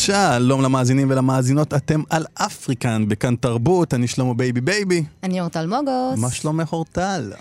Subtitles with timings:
[0.00, 5.04] שלום למאזינים ולמאזינות, אתם על אפריקן, בכאן תרבות, אני שלמה בייבי בייבי.
[5.22, 6.18] אני אורטל מוגוס.
[6.18, 7.32] מה שלומך אורטל?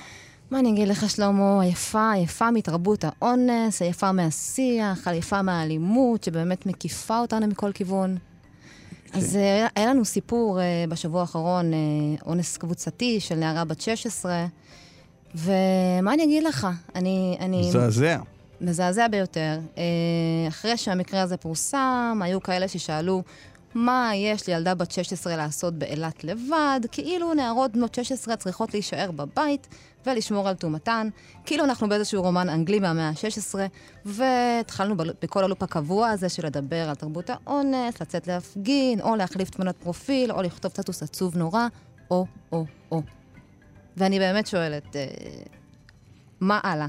[0.52, 7.20] מה אני אגיד לך, שלמה, עייפה, עייפה מתרבות האונס, עייפה מהשיח, עייפה מהאלימות, שבאמת מקיפה
[7.20, 8.18] אותנו מכל כיוון.
[9.12, 9.18] כן.
[9.20, 14.46] אז אה, היה לנו סיפור אה, בשבוע האחרון, אה, אונס קבוצתי של נערה בת 16,
[15.36, 16.68] ומה אני אגיד לך?
[16.96, 17.38] אני...
[17.40, 17.68] אני...
[17.70, 18.18] מזעזע.
[18.62, 19.60] מזעזע ביותר.
[19.76, 19.80] Uh,
[20.48, 23.24] אחרי שהמקרה הזה פורסם, היו כאלה ששאלו,
[23.74, 26.80] מה יש לילדה בת 16 לעשות באילת לבד?
[26.92, 29.68] כאילו נערות בנות 16 צריכות להישאר בבית
[30.06, 31.10] ולשמור על טומאתן,
[31.46, 33.56] כאילו אנחנו באיזשהו רומן אנגלי מהמאה ה-16,
[34.06, 39.76] והתחלנו בכל הלופ הקבוע הזה של לדבר על תרבות האונס, לצאת להפגין, או להחליף תמונת
[39.76, 41.68] פרופיל, או לכתוב סטטוס עצוב נורא,
[42.12, 43.02] או, או, או.
[43.98, 45.08] ואני באמת שואלת, אה,
[46.40, 46.88] מה הלאה?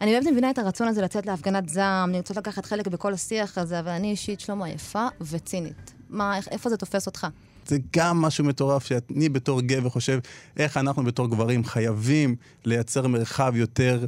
[0.00, 3.80] אני באמת מבינה את הרצון הזה לצאת להפגנת זעם, רוצה לקחת חלק בכל השיח הזה,
[3.80, 5.92] אבל אני אישית, שלמה, עייפה וצינית.
[6.10, 7.26] מה, איך, איפה זה תופס אותך?
[7.66, 10.18] זה גם משהו מטורף שאני בתור גבר חושב
[10.56, 14.06] איך אנחנו בתור גברים חייבים לייצר מרחב יותר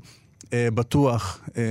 [0.53, 1.63] אה, בטוח אה,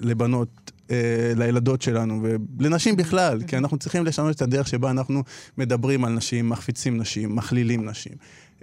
[0.00, 0.48] לבנות.
[0.90, 2.22] אה, לילדות שלנו
[2.58, 5.22] ולנשים בכלל, כי אנחנו צריכים לשנות את הדרך שבה אנחנו
[5.58, 8.12] מדברים על נשים, מחפיצים נשים, מכלילים נשים.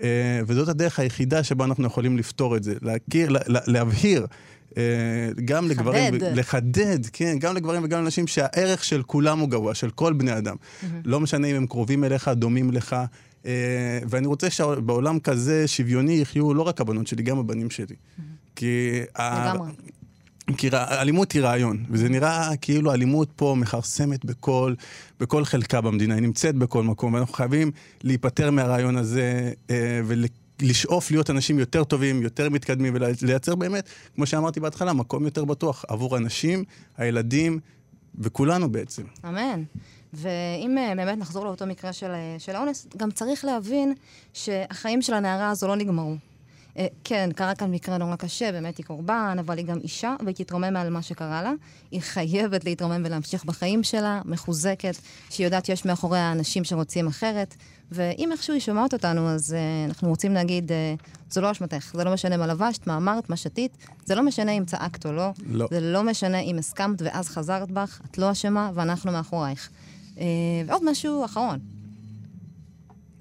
[0.04, 4.26] אה, וזאת הדרך היחידה שבה אנחנו יכולים לפתור את זה, להכיר, לה, להבהיר
[4.78, 4.84] אה,
[5.46, 5.80] גם לחדד.
[5.80, 10.38] לגברים, לחדד, כן, גם לגברים וגם לנשים, שהערך של כולם הוא גבוה, של כל בני
[10.38, 10.56] אדם.
[10.56, 10.86] Mm-hmm.
[11.06, 12.96] לא משנה אם הם קרובים אליך, דומים לך.
[13.44, 13.46] Uh,
[14.10, 17.86] ואני רוצה שבעולם כזה שוויוני יחיו לא רק הבנות שלי, גם הבנים שלי.
[17.86, 18.22] Mm-hmm.
[18.56, 19.00] כי...
[19.20, 19.68] לגמרי.
[20.58, 24.74] כי אלימות היא רעיון, וזה נראה כאילו אלימות פה מכרסמת בכל,
[25.20, 27.72] בכל חלקה במדינה, היא נמצאת בכל מקום, ואנחנו חייבים
[28.04, 30.02] להיפטר מהרעיון הזה אה,
[30.62, 35.86] לשאוף להיות אנשים יותר טובים, יותר מתקדמים, ולייצר באמת, כמו שאמרתי בהתחלה, מקום יותר בטוח
[35.88, 36.64] עבור אנשים,
[36.98, 37.60] הילדים
[38.20, 39.04] וכולנו בעצם.
[39.26, 39.64] אמן.
[40.14, 43.94] ואם אה, באמת נחזור לאותו מקרה של, אה, של האונס, גם צריך להבין
[44.34, 46.16] שהחיים של הנערה הזו לא נגמרו.
[46.78, 50.36] אה, כן, קרה כאן מקרה נורא קשה, באמת היא קורבן, אבל היא גם אישה, והיא
[50.36, 51.54] תתרומם על מה שקרה לה.
[51.92, 54.96] היא חייבת להתרומם ולהמשיך בחיים שלה, מחוזקת,
[55.30, 57.56] שהיא יודעת שיש מאחוריה אנשים שרוצים אחרת.
[57.92, 62.04] ואם איכשהו היא שומעת אותנו, אז uh, אנחנו רוצים להגיד, uh, זו לא אשמתך, זה
[62.04, 65.30] לא משנה מה לבשת, מה אמרת, מה שתית, זה לא משנה אם צעקת או לא,
[65.46, 65.68] לא.
[65.72, 69.70] זה לא משנה אם הסכמת ואז חזרת בך, את לא אשמה ואנחנו מאחורייך.
[70.16, 70.20] Uh,
[70.68, 71.73] ועוד משהו אחרון.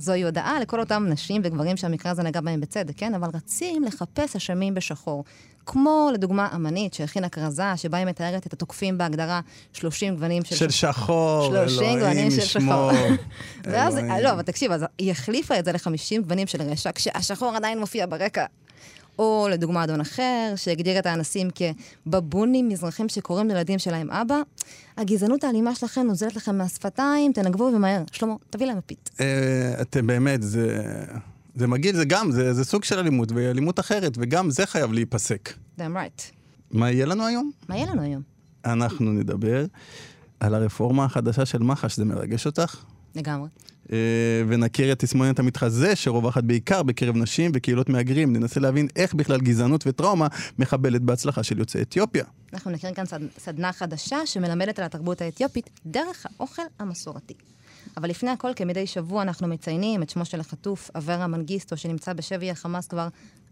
[0.03, 3.15] זוהי הודעה לכל אותם נשים וגברים שהמקרה הזה נגע בהם בצדק, כן?
[3.15, 5.25] אבל רצים לחפש אשמים בשחור.
[5.67, 9.41] כמו לדוגמה אמנית שהכינה כרזה שבה היא מתארת את התוקפים בהגדרה
[9.73, 11.55] 30 גוונים של, של שחור.
[11.69, 12.91] 30 גוונים של שחור.
[13.65, 17.79] ואז, לא, אבל תקשיב, אז היא החליפה את זה ל-50 גוונים של רשע, כשהשחור עדיין
[17.79, 18.45] מופיע ברקע.
[19.23, 24.41] או לדוגמה אדון אחר, שהגדיר את האנסים כבבונים מזרחים שקוראים לילדים שלהם אבא.
[24.97, 28.03] הגזענות האלימה שלכם נוזלת לכם מהשפתיים, תנגבו ומהר.
[28.13, 29.11] שלמה, תביא להם מפית.
[29.21, 30.83] אה, אתם באמת, זה...
[31.55, 35.53] זה מגעיל, זה גם, זה, זה סוג של אלימות, ואלימות אחרת, וגם זה חייב להיפסק.
[35.79, 36.23] damn right.
[36.71, 37.51] מה יהיה לנו היום?
[37.69, 38.23] מה יהיה לנו היום?
[38.65, 39.65] אנחנו נדבר
[40.41, 42.77] על הרפורמה החדשה של מח"ש, זה מרגש אותך?
[43.15, 43.49] לגמרי.
[43.93, 43.99] אה,
[44.49, 48.33] ונכיר את תסמונת המתחזה שרווחת בעיקר בקרב נשים וקהילות מהגרים.
[48.33, 50.27] ננסה להבין איך בכלל גזענות וטראומה
[50.59, 52.25] מחבלת בהצלחה של יוצאי אתיופיה.
[52.53, 53.05] אנחנו נכיר כאן
[53.39, 57.35] סדנה חדשה שמלמדת על התרבות האתיופית דרך האוכל המסורתי.
[57.97, 62.51] אבל לפני הכל, כמדי שבוע אנחנו מציינים את שמו של החטוף, אברה מנגיסטו, שנמצא בשבי
[62.51, 63.09] החמאס כבר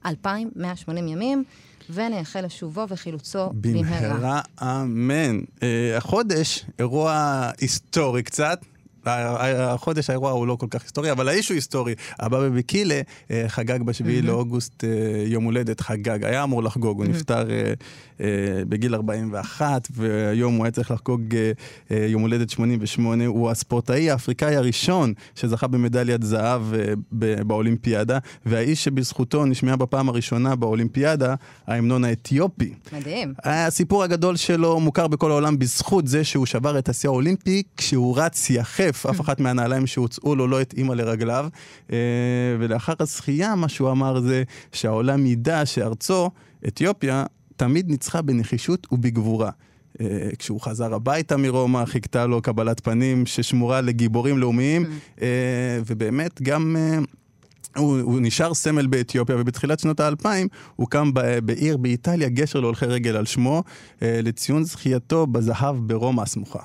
[0.06, 1.44] 2,180 ימים,
[1.90, 4.14] ונייחל לשובו וחילוצו במהרה.
[4.14, 5.38] במהרה אמן.
[5.38, 5.62] Uh,
[5.96, 8.60] החודש, אירוע היסטורי קצת,
[9.06, 11.94] החודש האירוע הוא לא כל כך היסטורי, אבל האיש הוא היסטורי.
[12.18, 13.00] הבבא בקילה
[13.30, 14.88] אה, חגג בשביעי לאוגוסט אה,
[15.26, 17.72] יום הולדת, חגג, היה אמור לחגוג, הוא נפטר אה,
[18.68, 21.22] בגיל 41, והיום הוא היה צריך לחגוג
[21.90, 23.26] יום הולדת 88.
[23.26, 26.62] הוא הספורטאי האפריקאי הראשון שזכה במדליית זהב
[27.12, 31.34] באולימפיאדה, והאיש שבזכותו נשמעה בפעם הראשונה באולימפיאדה,
[31.66, 32.74] ההמנון האתיופי.
[32.92, 33.34] מדהים.
[33.44, 38.50] הסיפור הגדול שלו מוכר בכל העולם בזכות זה שהוא שבר את השיא האולימפי כשהוא רץ
[38.50, 39.06] יחף.
[39.10, 41.48] אף אחת מהנעליים שהוצאו לו לא התאימה לרגליו.
[41.92, 41.98] אה,
[42.58, 46.30] ולאחר הזכייה, מה שהוא אמר זה שהעולם ידע שארצו,
[46.68, 47.24] אתיופיה,
[47.60, 49.50] תמיד ניצחה בנחישות ובגבורה.
[49.50, 50.00] אה,
[50.38, 54.84] כשהוא חזר הביתה מרומא, חיכתה לו קבלת פנים ששמורה לגיבורים לאומיים,
[55.16, 55.20] אה,
[55.86, 56.76] ובאמת גם...
[56.76, 57.06] אה,
[57.76, 61.10] הוא, הוא נשאר סמל באתיופיה, ובתחילת שנות האלפיים הוקם
[61.44, 63.62] בעיר באיטליה גשר להולכי רגל על שמו,
[64.02, 66.62] לציון זכייתו בזהב ברומא הסמוכה.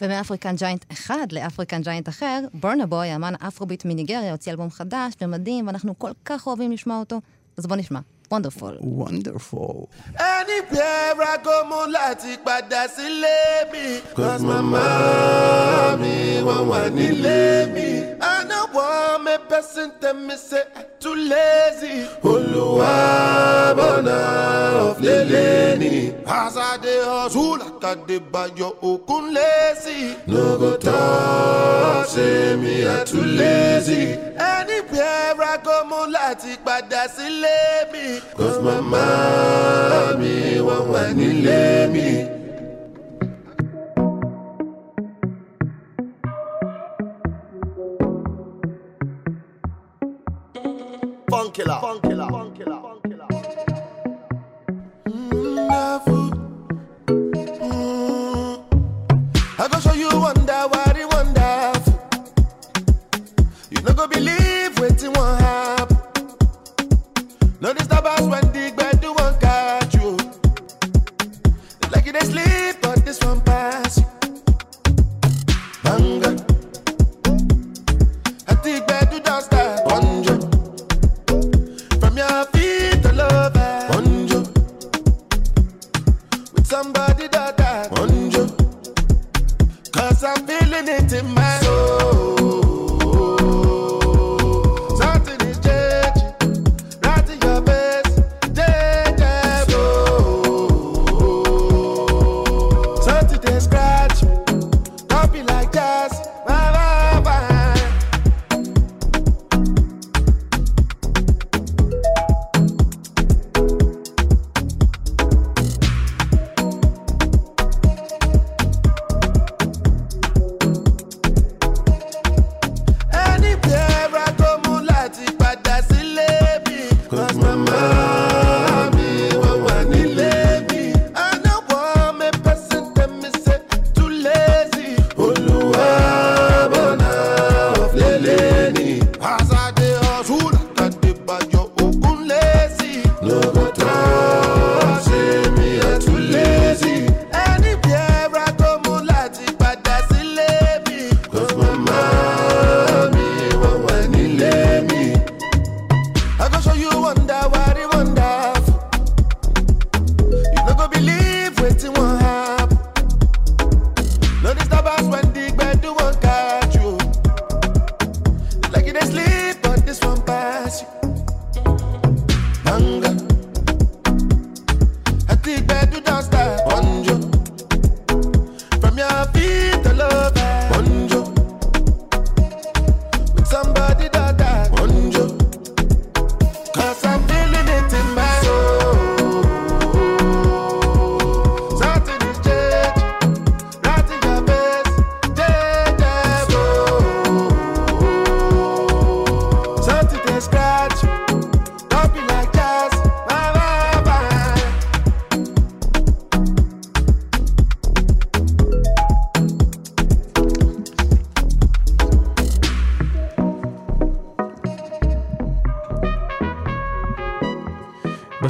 [0.00, 4.70] ומ African giant אחד ל African giant אחר, בורנה בוי, אמן אפרוביט מניגריה, הוציא אלבום
[4.70, 7.20] חדש ומדהים, ואנחנו כל כך אוהבים לשמוע אותו,
[7.56, 8.00] אז בוא נשמע.
[8.36, 8.78] Wonderful.
[8.80, 9.90] Wonderful.
[10.18, 14.00] Anywhere I go mo láti padà sílé mi.
[14.16, 17.88] Cause mama mi wọ́n wà nílé mi.
[18.22, 22.08] I no want me person tell me say I too lazy.
[22.24, 22.94] Olúwa
[23.76, 24.16] bọ̀nà
[24.88, 26.14] ọ̀flẹ̀lẹ̀ ni.
[26.26, 30.16] As I dey hustle like I dey bayo okun lazy.
[30.26, 34.02] No go talk say me I too lazy.
[34.38, 37.58] Anywhere I go mo láti padà sílé
[37.92, 38.20] mi.
[38.36, 42.08] Cause mama mi wọ́n wà nílé mi.
[51.30, 51.80] Funkilla.
[51.80, 52.26] Funkilla.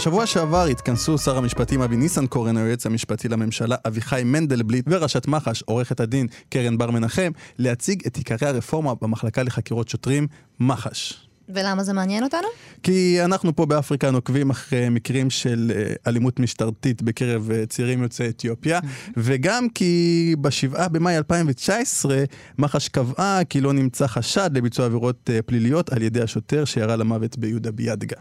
[0.02, 6.00] בשבוע שעבר התכנסו שר המשפטים אבי ניסנקורן, היועץ המשפטי לממשלה אביחי מנדלבליט וראשת מח"ש, עורכת
[6.00, 10.26] הדין קרן בר מנחם, להציג את עיקרי הרפורמה במחלקה לחקירות שוטרים,
[10.60, 11.31] מח"ש.
[11.54, 12.48] ולמה זה מעניין אותנו?
[12.82, 18.28] כי אנחנו פה באפריקה נוקבים אחרי מקרים של אה, אלימות משטרתית בקרב אה, צעירים יוצאי
[18.28, 18.80] אתיופיה,
[19.16, 22.24] וגם כי בשבעה במאי 2019
[22.58, 27.38] מח"ש קבעה כי לא נמצא חשד לביצוע עבירות אה, פליליות על ידי השוטר שירה למוות
[27.38, 28.16] ביהודה ביאדגה.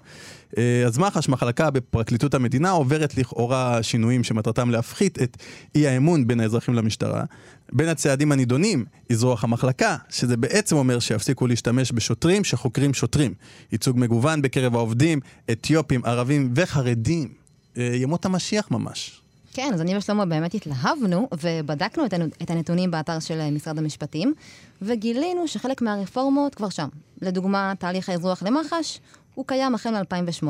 [0.87, 5.37] אז מח"ש, מחלקה בפרקליטות המדינה, עוברת לכאורה שינויים שמטרתם להפחית את
[5.75, 7.23] אי האמון בין האזרחים למשטרה.
[7.71, 13.33] בין הצעדים הנידונים, אזרוח המחלקה, שזה בעצם אומר שיפסיקו להשתמש בשוטרים שחוקרים שוטרים.
[13.71, 15.19] ייצוג מגוון בקרב העובדים,
[15.51, 17.33] אתיופים, ערבים וחרדים.
[17.77, 19.21] אה, ימות המשיח ממש.
[19.53, 22.05] כן, אז אני ושלמה באמת התלהבנו, ובדקנו
[22.41, 24.33] את, הנתונים באתר של אה, משרד המשפטים,
[24.81, 26.87] וגילינו שחלק מהרפורמות כבר שם.
[27.21, 28.99] לדוגמה, תהליך האזרוח למח"ש,
[29.35, 30.47] הוא קיים החל מ-2008.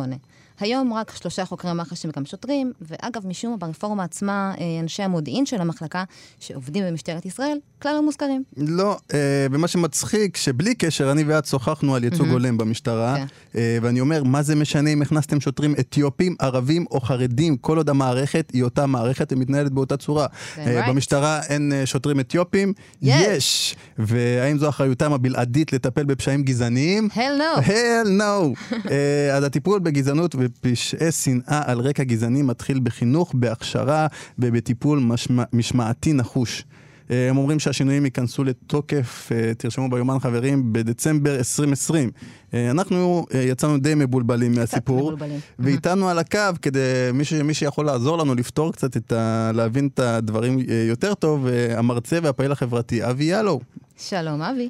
[0.61, 5.03] היום רק שלושה חוקרי מח"ש הם גם שוטרים, ואגב, משום מה ברפורמה עצמה, אה, אנשי
[5.03, 6.03] המודיעין של המחלקה,
[6.39, 8.43] שעובדים במשטרת ישראל, כלל לא מוזכרים.
[8.57, 13.25] לא, אה, ומה שמצחיק, שבלי קשר, אני ואת שוחחנו על ייצוג הולם במשטרה, כן.
[13.55, 17.89] אה, ואני אומר, מה זה משנה אם הכנסתם שוטרים אתיופים, ערבים או חרדים, כל עוד
[17.89, 20.27] המערכת היא אותה מערכת ומתנהלת באותה צורה.
[20.55, 20.89] כן, אה, right.
[20.89, 22.73] במשטרה אין שוטרים אתיופים?
[23.01, 23.15] יש.
[23.27, 23.75] יש.
[23.97, 27.09] והאם זו אחריותם הבלעדית לטפל בפשעים גזעניים?
[27.13, 27.61] Hell no.
[27.61, 28.75] hell no.
[29.37, 34.07] אז הטיפול בגזענות בפשעי שנאה על רקע גזעני מתחיל בחינוך, בהכשרה
[34.39, 36.65] ובטיפול משמע, משמעתי נחוש.
[37.11, 42.11] אה, הם אומרים שהשינויים ייכנסו לתוקף, אה, תרשמו ביומן חברים, בדצמבר 2020.
[42.53, 45.39] אה, אנחנו יצאנו די מבולבלים מהסיפור, מבולבלים.
[45.59, 46.79] ואיתנו על הקו, כדי
[47.13, 49.51] מי, ש, מי שיכול לעזור לנו לפתור קצת את ה...
[49.53, 53.59] להבין את הדברים יותר טוב, המרצה והפעיל החברתי אבי ילו.
[53.97, 54.69] שלום, אבי.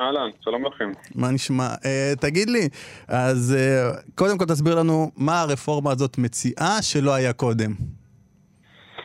[0.00, 0.90] אהלן, שלום לכם.
[1.14, 1.68] מה נשמע?
[1.74, 2.68] Uh, תגיד לי,
[3.08, 7.70] אז uh, קודם כל תסביר לנו מה הרפורמה הזאת מציעה שלא היה קודם.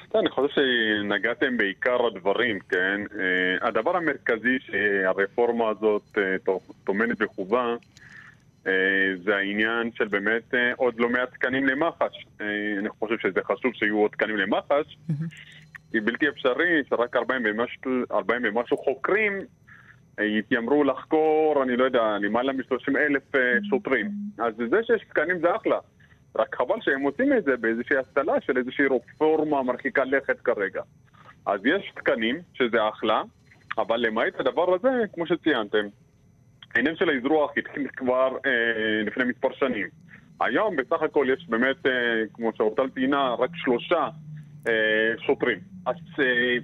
[0.10, 3.01] טוב, אני חושב שנגעתם בעיקר הדברים, כן?
[3.20, 6.17] אה, הדבר המרכזי שהרפורמה הזאת
[6.84, 7.75] טומנת בחובה
[8.67, 12.25] אה, זה העניין של באמת אה, עוד לא מעט תקנים למח"ש.
[12.41, 12.46] אה,
[12.79, 14.98] אני חושב שזה חשוב שיהיו עוד תקנים למח"ש.
[15.91, 19.34] כי בלתי אפשרי שרק 40 ומשהו, 40 ומשהו חוקרים
[20.21, 24.12] יתיימרו לחקור, אני לא יודע, למעלה מ-30 אלף אה, שוטרים.
[24.39, 25.77] אז זה שיש תקנים זה אחלה.
[26.36, 30.81] רק חבל שהם עושים את זה באיזושהי הסטלה של איזושהי רפורמה מרחיקה לכת כרגע.
[31.45, 33.21] אז יש תקנים, שזה אחלה,
[33.77, 35.86] אבל למעט הדבר הזה, כמו שציינתם,
[36.75, 39.88] העניין של האזרוח התחיל כבר אה, לפני מספר שנים.
[40.41, 41.91] היום בסך הכל יש באמת, אה,
[42.33, 44.09] כמו שאורטל ציינה, רק שלושה
[44.67, 45.59] אה, שוטרים.
[45.86, 46.57] אז, אה,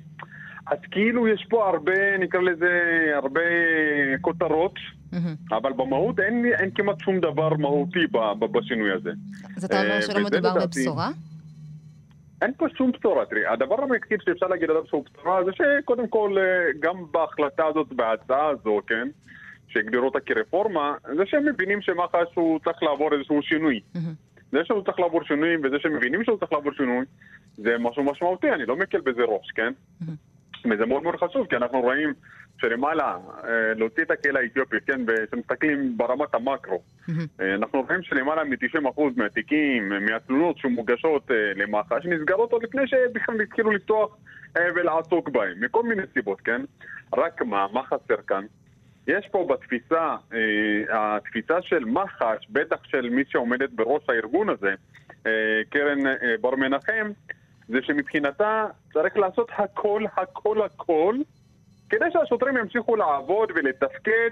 [0.68, 2.72] אז כאילו יש פה הרבה, נקרא לזה,
[3.16, 3.42] הרבה
[4.22, 4.74] כותרות.
[5.52, 9.12] אבל במהות אין, אין כמעט שום דבר מהותי ב, ב, בשינוי הזה.
[9.58, 11.10] אז אתה אומר אה, שלא מדובר בבשורה?
[12.42, 16.36] אין פה שום בשורה, תראי, הדבר המרכזי שאפשר להגיד עליו שהוא בשורה זה שקודם כל,
[16.38, 19.08] אה, גם בהחלטה הזאת, בהצעה הזו, כן,
[19.68, 23.80] שהגדירו אותה כרפורמה, זה שהם מבינים שמח"ש הוא צריך לעבור איזשהו שינוי.
[24.52, 27.06] זה שהוא צריך לעבור שינוי וזה שמבינים שהוא צריך לעבור שינוי,
[27.58, 29.74] זה משהו משמעותי, אני לא מקל בזה ראש, כן?
[30.72, 32.14] וזה מאוד מאוד חשוב, כי אנחנו רואים
[32.62, 36.82] שלמעלה, אה, להוציא את הקהילה האתיופית, כן, כשמסתכלים ברמת המקרו.
[37.42, 43.72] אה, אנחנו רואים שלמעלה מ-90% מהתיקים, אה, מהתלונות שמוגשות למח"ש, נסגרות עוד לפני שבכלל התחילו
[43.72, 44.18] לפתוח
[44.76, 46.62] ולעסוק בהם, מכל מיני סיבות, כן?
[47.16, 48.46] רק מה, מה חסר כאן?
[49.08, 50.16] יש פה בתפיסה,
[50.90, 54.74] התפיסה של מח"ש, בטח של מי שעומדת בראש הארגון הזה,
[55.70, 56.00] קרן
[56.42, 57.12] בר מנחם,
[57.68, 61.16] זה שמבחינתה צריך לעשות הכל, הכל, הכל,
[61.90, 64.30] כדי שהשוטרים ימשיכו לעבוד ולתפקד,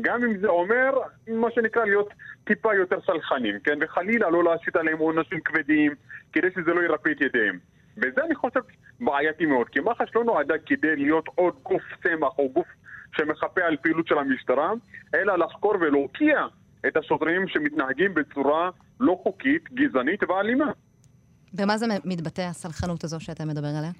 [0.00, 0.92] גם אם זה אומר,
[1.28, 2.08] מה שנקרא, להיות
[2.44, 3.78] טיפה יותר סלחנים, כן?
[3.80, 5.92] וחלילה לא להשית עליהם עונשים כבדים,
[6.32, 7.58] כדי שזה לא ירפא את ידיהם.
[7.96, 8.60] וזה אני חושב
[9.00, 12.66] בעייתי מאוד, כי מח"ש לא נועדה כדי להיות עוד גוף צמח או גוף
[13.16, 14.72] שמחפה על פעילות של המשטרה,
[15.14, 16.46] אלא לחקור ולהוקיע
[16.86, 20.72] את השוטרים שמתנהגים בצורה לא חוקית, גזענית ואלימה.
[21.54, 23.90] במה זה מתבטא הסלחנות הזו שאתה מדבר עליה?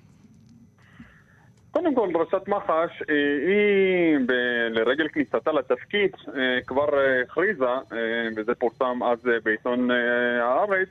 [1.70, 3.14] קודם כל, ראשת מח"ש, אה,
[3.46, 4.18] היא
[4.70, 7.74] לרגל כניסתה לתפקיד אה, כבר אה, הכריזה,
[8.36, 9.90] וזה פורסם אז בעיתון
[10.40, 10.88] הארץ,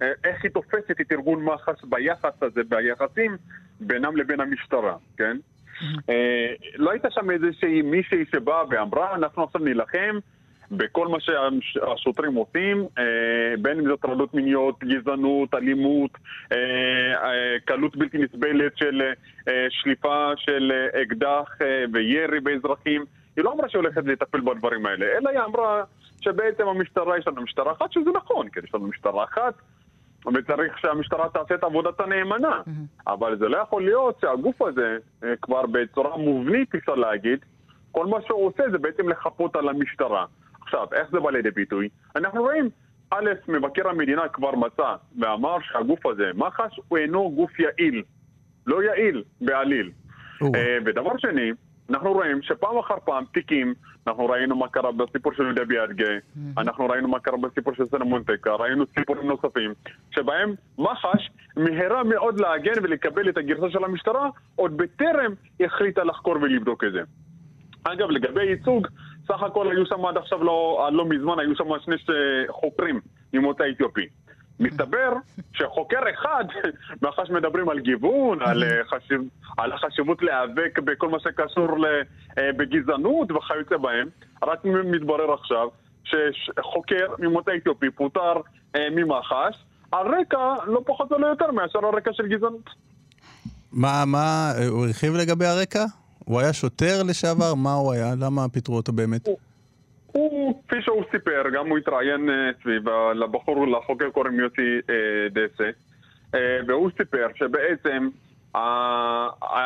[0.00, 3.36] איך היא תופסת את ארגון מח"ש ביחס הזה, ביחסים
[3.80, 5.36] בינם לבין המשטרה, כן?
[6.10, 10.18] אה, לא הייתה שם איזושהי מישהי שבאה ואמרה, אנחנו עכשיו נילחם
[10.70, 13.04] בכל מה שהשוטרים עושים, אה,
[13.62, 16.10] בין אם זה הטרדות מיניות, גזענות, אלימות,
[16.52, 16.56] אה,
[17.24, 19.02] אה, קלות בלתי נסבלת של
[19.70, 20.72] שליפה של
[21.02, 21.58] אקדח
[21.92, 23.04] וירי באזרחים.
[23.36, 25.82] היא לא אמרה שהיא הולכת לטפל בדברים האלה, אלא היא אמרה
[26.20, 29.54] שבעצם המשטרה, יש לנו משטרה אחת, שזה נכון, כן, יש לנו משטרה אחת,
[30.34, 32.60] וצריך שהמשטרה תעשה את עבודתה נאמנה.
[33.06, 34.98] אבל זה לא יכול להיות שהגוף הזה,
[35.42, 37.38] כבר בצורה מובנית אפשר להגיד,
[37.92, 40.26] כל מה שהוא עושה זה בעצם לחפות על המשטרה.
[40.70, 41.88] עכשיו, איך זה בא לידי ביטוי?
[42.16, 42.70] אנחנו רואים,
[43.10, 48.02] א', מבקר המדינה כבר מצא ואמר שהגוף הזה, מח"ש, הוא אינו גוף יעיל.
[48.66, 49.90] לא יעיל בעליל.
[50.54, 51.50] אה, ודבר שני,
[51.90, 53.74] אנחנו רואים שפעם אחר פעם תיקים,
[54.06, 56.10] אנחנו ראינו מה קרה בסיפור של יהודה ביאדגה,
[56.58, 59.74] אנחנו ראינו מה קרה בסיפור של סלמון טקה, ראינו סיפורים נוספים,
[60.10, 66.84] שבהם מח"ש מהרה מאוד להגן ולקבל את הגרסה של המשטרה, עוד בטרם החליטה לחקור ולבדוק
[66.84, 67.00] את זה.
[67.84, 68.88] אגב, לגבי ייצוג,
[69.30, 71.96] סך הכל היו שם עד עכשיו לא, לא מזמן, היו שם שני
[72.48, 73.00] חוקרים
[73.32, 74.06] ממוצא אתיופי.
[74.60, 75.12] מסתבר
[75.52, 76.44] שחוקר אחד,
[77.02, 79.20] מאחר שמדברים על גיוון, על, אה, חשיב,
[79.58, 81.86] על החשיבות להיאבק בכל מה שקשור
[82.38, 84.08] אה, בגזענות וכיוצא בהם,
[84.42, 85.68] רק מתברר עכשיו
[86.04, 88.32] שחוקר ממוצא אתיופי פוטר
[88.76, 92.70] אה, ממח"ש על רקע לא פחות ולא יותר מאשר על רקע של גזענות.
[93.72, 95.84] מה, מה, הוא הרחיב לגבי הרקע?
[96.30, 97.54] הוא היה שוטר לשעבר?
[97.54, 98.14] מה הוא היה?
[98.20, 99.28] למה פיטרו אותו באמת?
[100.06, 105.70] הוא, כפי שהוא סיפר, גם הוא התראיין אה, סביב, לבחור, לחוקר קוראים יוסי אה, דסה,
[106.34, 108.08] אה, והוא סיפר שבעצם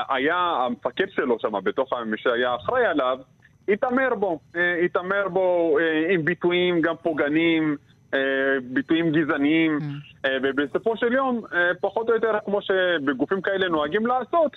[0.09, 3.18] היה המפקד שלו שם, בתוך מי שהיה אחראי עליו,
[3.68, 4.40] התעמר בו,
[4.85, 5.78] התעמר בו
[6.11, 7.76] עם ביטויים גם פוגעניים,
[8.62, 9.78] ביטויים גזעניים,
[10.25, 11.40] אה, ובסופו של יום,
[11.80, 14.56] פחות או יותר כמו שבגופים כאלה נוהגים לעשות,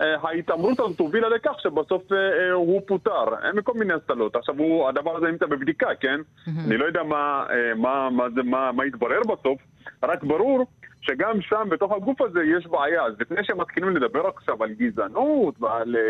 [0.00, 4.36] ההתעמרות הזאת הובילה לכך שבסוף אה, אה, הוא פוטר, אה, מכל מיני הצלות.
[4.36, 6.20] עכשיו, הוא, הדבר הזה נמצא בבדיקה, כן?
[6.66, 9.58] אני לא יודע מה, אה, מה, מה, זה, מה, מה יתברר בסוף,
[10.02, 10.66] רק ברור
[11.00, 13.02] שגם שם, בתוך הגוף הזה, יש בעיה.
[13.02, 16.02] אז לפני שמתחילים לדבר עכשיו על גזענות ועל אה,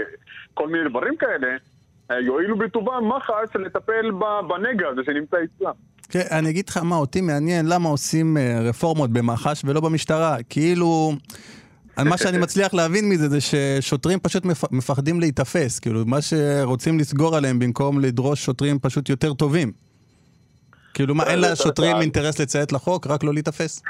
[0.54, 1.56] כל מיני דברים כאלה,
[2.10, 4.10] אה, יואילו בטובם מח"ש לטפל
[4.48, 5.72] בנגע הזה שנמצא אצלם.
[6.10, 10.36] כן, אני אגיד לך מה אותי מעניין, למה עושים אה, רפורמות במח"ש ולא במשטרה.
[10.50, 11.12] כאילו,
[12.04, 15.78] מה שאני מצליח להבין מזה זה ששוטרים פשוט מפ- מפחדים להיתפס.
[15.78, 19.72] כאילו, מה שרוצים לסגור עליהם במקום לדרוש שוטרים פשוט יותר טובים.
[20.94, 21.96] כאילו, מה, אין זה לשוטרים.
[22.00, 23.82] אינטרס לציית לחוק, רק לא להיתפס?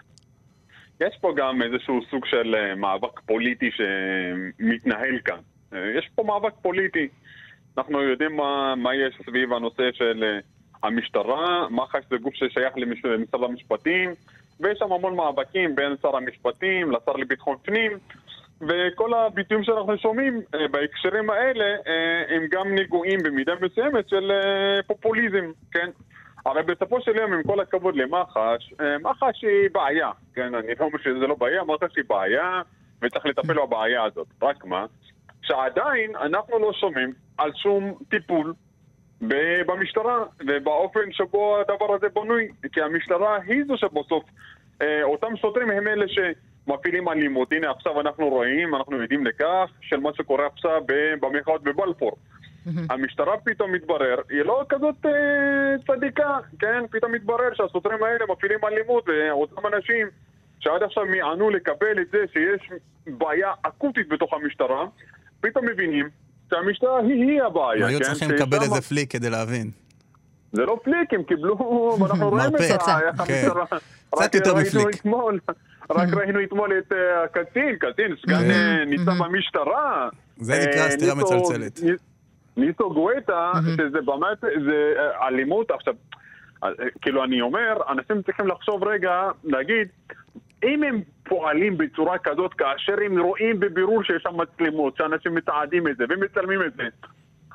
[1.01, 5.39] יש פה גם איזשהו סוג של אה, מאבק פוליטי שמתנהל כאן.
[5.73, 7.09] אה, יש פה מאבק פוליטי.
[7.79, 10.39] אנחנו יודעים מה, מה יש סביב הנושא של אה,
[10.89, 14.11] המשטרה, מח"ש זה גוף ששייך למש- למשרד המשפטים,
[14.61, 17.93] ויש שם המון מאבקים בין שר המשפטים לשר לביטחון פנים,
[18.61, 24.83] וכל הביטויים שאנחנו שומעים אה, בהקשרים האלה אה, הם גם נגועים במידה מסוימת של אה,
[24.87, 25.91] פופוליזם, כן?
[26.47, 30.55] הרי בסופו של יום, עם כל הכבוד למח"ש, מח"ש היא בעיה, כן?
[30.55, 32.63] אני לא אומר שזה לא בעיה, מח"ש היא בעיה,
[33.03, 34.27] וצריך לטפל בבעיה הזאת.
[34.43, 34.87] רק מה?
[35.43, 38.55] שעדיין אנחנו לא שומעים על שום טיפול
[39.67, 44.25] במשטרה, ובאופן שבו הדבר הזה בנוי, כי המשטרה היא זו שבסוף,
[44.83, 47.53] אה, אותם שוטרים הם אלה שמפעילים אלימות.
[47.53, 50.83] הנה עכשיו אנחנו רואים, אנחנו עדים לכך, של מה שקורה עכשיו
[51.21, 52.13] במחאות בבלפור.
[52.91, 56.87] המשטרה פתאום מתברר, היא לא כזאת אה, צדיקה, כן?
[56.91, 60.07] פתאום מתברר שהשוטרים האלה מפעילים אלימות, ואותם אנשים
[60.61, 62.71] שעד עכשיו מיענו לקבל את זה שיש
[63.07, 64.87] בעיה אקוטית בתוך המשטרה,
[65.41, 66.09] פתאום מבינים
[66.51, 68.05] שהמשטרה היא-היא הבעיה, היו כן?
[68.05, 69.71] צריכים לקבל איזה פליק כדי להבין.
[70.53, 71.57] זה לא פליק, הם קיבלו,
[72.01, 72.65] ואנחנו רואים את כן.
[72.73, 73.01] המשטרה...
[74.11, 74.87] קצת יותר מפליק.
[75.91, 80.09] רק ראינו אתמול את אה, הקצין, קצין, סגן אה, ניצב במשטרה.
[80.37, 81.81] זה נקרא אה, סטירה מצלצלת.
[81.83, 82.01] ניס-
[82.57, 84.93] ניסו גואטה, שזה באמת, זה
[85.29, 85.71] אלימות.
[85.71, 85.95] עכשיו,
[87.01, 89.11] כאילו אני אומר, אנשים צריכים לחשוב רגע,
[89.45, 89.89] להגיד,
[90.65, 95.97] אם הם פועלים בצורה כזאת כאשר הם רואים בבירור שיש שם מצלמות, שאנשים מתעדים את
[95.97, 96.89] זה ומצלמים את זה,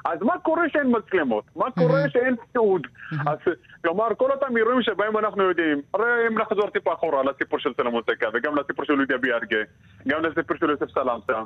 [0.06, 1.44] אז מה קורה שאין מצלמות?
[1.56, 2.88] מה קורה שאין תיעוד?
[3.28, 3.38] אז
[3.82, 8.02] כלומר, כל אותם אירועים שבהם אנחנו יודעים, הרי אם נחזור טיפה אחורה לסיפור של סלמון
[8.04, 9.58] סקה וגם לסיפור של לידיה ביארגה,
[10.08, 11.42] גם לסיפור של יוסף סלמסה,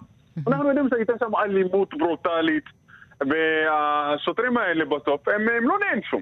[0.48, 2.64] אנחנו יודעים שהייתה שם אלימות ברוטלית,
[3.22, 6.18] והשוטרים האלה בסוף, הם, הם לא נענשו.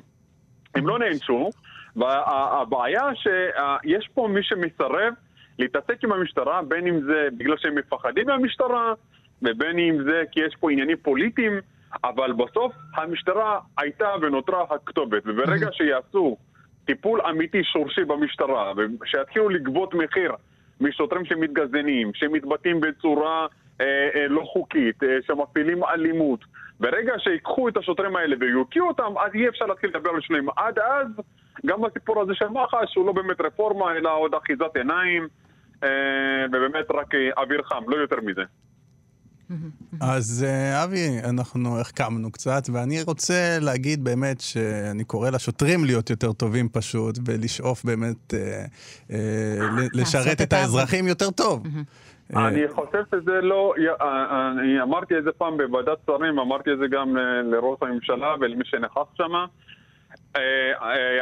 [0.76, 1.50] הם לא נענשו,
[1.96, 5.14] והבעיה שיש פה מי שמסרב
[5.60, 8.94] להתעסק עם המשטרה, בין אם זה בגלל שהם מפחדים מהמשטרה,
[9.42, 11.60] ובין אם זה כי יש פה עניינים פוליטיים,
[12.04, 16.38] אבל בסוף המשטרה הייתה ונותרה הכתובת, וברגע שיעשו
[16.86, 20.32] טיפול אמיתי שורשי במשטרה, ושיתחילו לגבות מחיר
[20.82, 23.48] משוטרים שמתגזענים, שמתבטאים בצורה
[23.82, 26.40] אה, אה, לא חוקית, אה, שמפעילים אלימות.
[26.80, 30.46] ברגע שיקחו את השוטרים האלה ויוקיעו אותם, אז יהיה אפשר להתחיל לדבר על שלהם.
[30.58, 31.08] עד אז,
[31.66, 35.28] גם הסיפור הזה של מח"ש הוא לא באמת רפורמה, אלא עוד אחיזת עיניים,
[36.48, 38.44] ובאמת רק אה, אוויר חם, לא יותר מזה.
[40.02, 46.32] אז אה, אבי, אנחנו החכמנו קצת, ואני רוצה להגיד באמת שאני קורא לשוטרים להיות יותר
[46.34, 48.66] טובים פשוט, ולשאוף באמת אה,
[49.12, 49.18] אה,
[49.94, 51.64] לשרת את האזרחים יותר טוב.
[52.36, 56.78] אה, אני חושב שזה לא, אה, אני אמרתי את זה פעם בוועדת שרים, אמרתי את
[56.78, 57.18] זה גם
[57.52, 59.32] לראש הממשלה ולמי שנכח שם.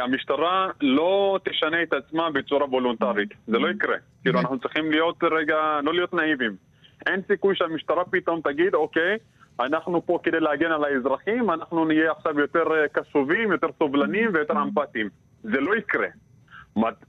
[0.00, 3.96] המשטרה לא תשנה את עצמה בצורה וולונטרית, זה לא יקרה.
[4.22, 6.56] כאילו אנחנו צריכים להיות רגע, לא להיות נאיבים.
[7.06, 9.16] אין סיכוי שהמשטרה פתאום תגיד, אוקיי,
[9.60, 14.62] אנחנו פה כדי להגן על האזרחים, אנחנו נהיה עכשיו יותר אה, קשובים, יותר סובלניים ויותר
[14.62, 15.08] אמפתיים.
[15.42, 16.08] זה לא יקרה.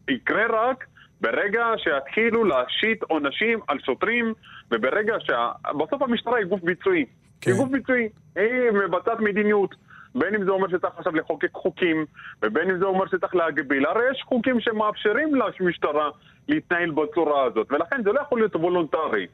[0.10, 0.86] יקרה רק
[1.22, 4.34] ברגע שיתחילו להשית עונשים על שוטרים,
[4.72, 5.52] וברגע שה...
[5.80, 7.06] בסוף המשטרה היא גוף ביצועי.
[7.42, 7.52] כן.
[7.52, 9.76] היא גוף ביצועי, היא מבצעת מדיניות.
[10.16, 12.06] בין אם זה אומר שצריך עכשיו לחוקק חוקים,
[12.42, 13.86] ובין אם זה אומר שצריך להגביל.
[13.86, 16.10] הרי יש חוקים שמאפשרים למשטרה
[16.48, 19.28] להתנהל בצורה הזאת, ולכן זה לא יכול להיות וולונטרי.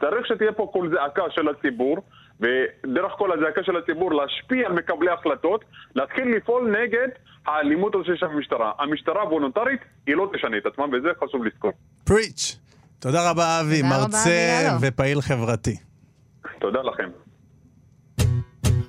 [0.00, 1.96] צריך שתהיה פה קול זעקה של הציבור,
[2.40, 7.08] ודרך כל הזעקה של הציבור להשפיע על מקבלי החלטות, להתחיל לפעול נגד
[7.46, 8.72] האלימות הזו שיש במשטרה.
[8.78, 11.72] המשטרה וולונטרית, היא לא תשנה את עצמה, וזה חשוב לזכור.
[12.04, 12.58] פריץ'.
[12.98, 14.30] תודה רבה, אבי, תודה רבה, מרצה
[14.62, 14.80] ילו.
[14.80, 15.76] ופעיל חברתי.
[16.58, 17.27] תודה לכם.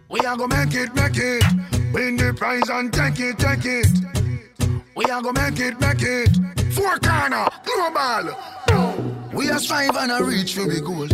[0.10, 1.44] We are gonna make it, make it.
[1.94, 3.88] Win the prize and take it, take it.
[4.96, 6.30] We are gonna make it, make it.
[6.74, 8.36] Four corner, global.
[9.34, 11.08] We are strive and a reach for the goal.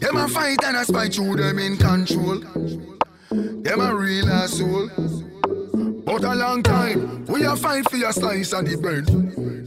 [0.00, 2.40] Them a fight and a spite through them in control.
[3.30, 4.90] Them a real asshole.
[6.04, 9.06] But a long time, we a fight for your slice of the bread.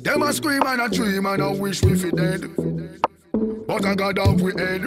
[0.04, 2.52] Them a scream and a dream and a wish we fi dead.
[3.66, 4.84] But I got off we head.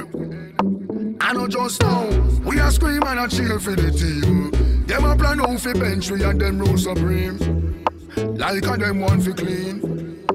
[1.25, 2.05] I know just now,
[2.45, 4.51] we a scream and a cheer for the team.
[4.87, 7.85] Them a plan out fi bench we and them rule supreme.
[8.17, 10.27] Like a them one fi clean.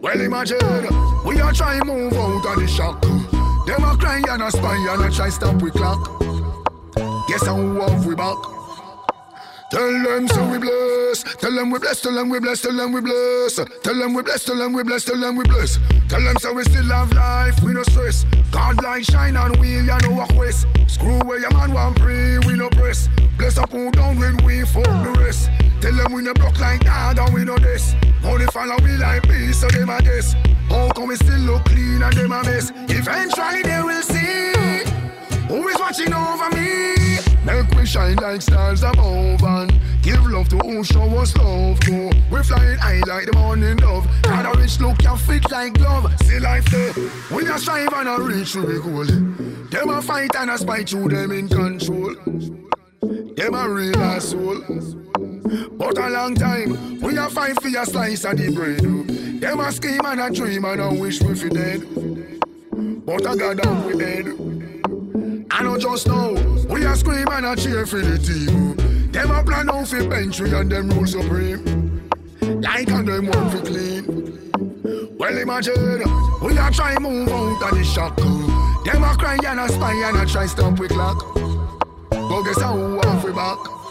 [0.00, 0.58] Well imagine,
[1.26, 3.02] we a try move out of the shock.
[3.02, 6.18] Them a cry and a spy and a try stop we clock.
[7.28, 8.61] Guess how have we back?
[9.72, 11.22] Tell them so we bless.
[11.22, 12.02] Tell them we bless.
[12.02, 12.60] Tell them we bless.
[12.60, 13.50] Tell them we bless.
[13.50, 14.44] Tell them we bless.
[14.44, 15.04] Tell them we bless.
[15.04, 15.78] Tell them we bless.
[16.10, 17.62] Tell them so we still have life.
[17.62, 18.26] We no stress.
[18.50, 20.66] God light shine on we and no walk west.
[20.88, 22.36] Screw where your man want pray.
[22.40, 23.08] We no press.
[23.38, 25.48] Bless up who down when we fuck the rest.
[25.80, 27.94] Tell them we no block like God and we no this.
[28.26, 30.34] Only follow we like peace so them a guess.
[30.68, 32.72] How come we still look clean and them a mess?
[32.90, 34.84] Eventually they will see.
[35.48, 37.31] Who is watching over me?
[37.44, 42.12] Make we shine like stars above and give love to who show us love to.
[42.30, 44.06] We flying high like the morning dove.
[44.22, 46.12] Got a rich look can fit like glove.
[46.22, 46.92] See life there.
[47.32, 49.04] We a strive and a reach to the goal.
[49.70, 52.14] Them a fight and a spite to them in control.
[53.34, 54.62] Them a real asshole.
[55.72, 59.40] But a long time, we a fight for a slice of the bread.
[59.40, 61.80] Them a scheme and a dream and a wish we fi dead.
[63.04, 64.51] But I got down we head.
[65.54, 66.32] I know just now,
[66.70, 68.74] we a scream and a cheer for the team.
[69.12, 72.10] Them a plan out for bench we and them rule supreme.
[72.40, 75.12] Like and them want for clean.
[75.18, 76.04] Well imagine,
[76.42, 78.16] we a try move out of the shock.
[78.16, 81.18] Them a cry and a spy and a try stop we clock.
[82.10, 82.74] Go guess how
[83.22, 83.81] we back.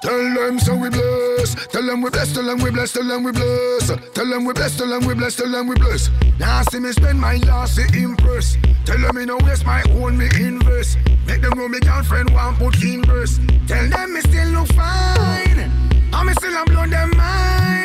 [0.00, 1.54] Tell them so we bless.
[1.66, 2.32] Tell them we bless.
[2.32, 2.92] Tell them we bless.
[2.92, 3.90] Tell them we bless.
[4.14, 4.76] Tell them we bless.
[4.76, 5.36] Tell them we bless.
[5.36, 6.10] Tell them we bless.
[6.38, 8.56] Now see me spend my last to impress.
[8.84, 10.98] Tell them me no waste my own me invest.
[11.26, 13.40] Make them know me girlfriend want put in verse.
[13.66, 15.58] Tell them me still look fine.
[15.58, 17.77] And me still am blow them mind.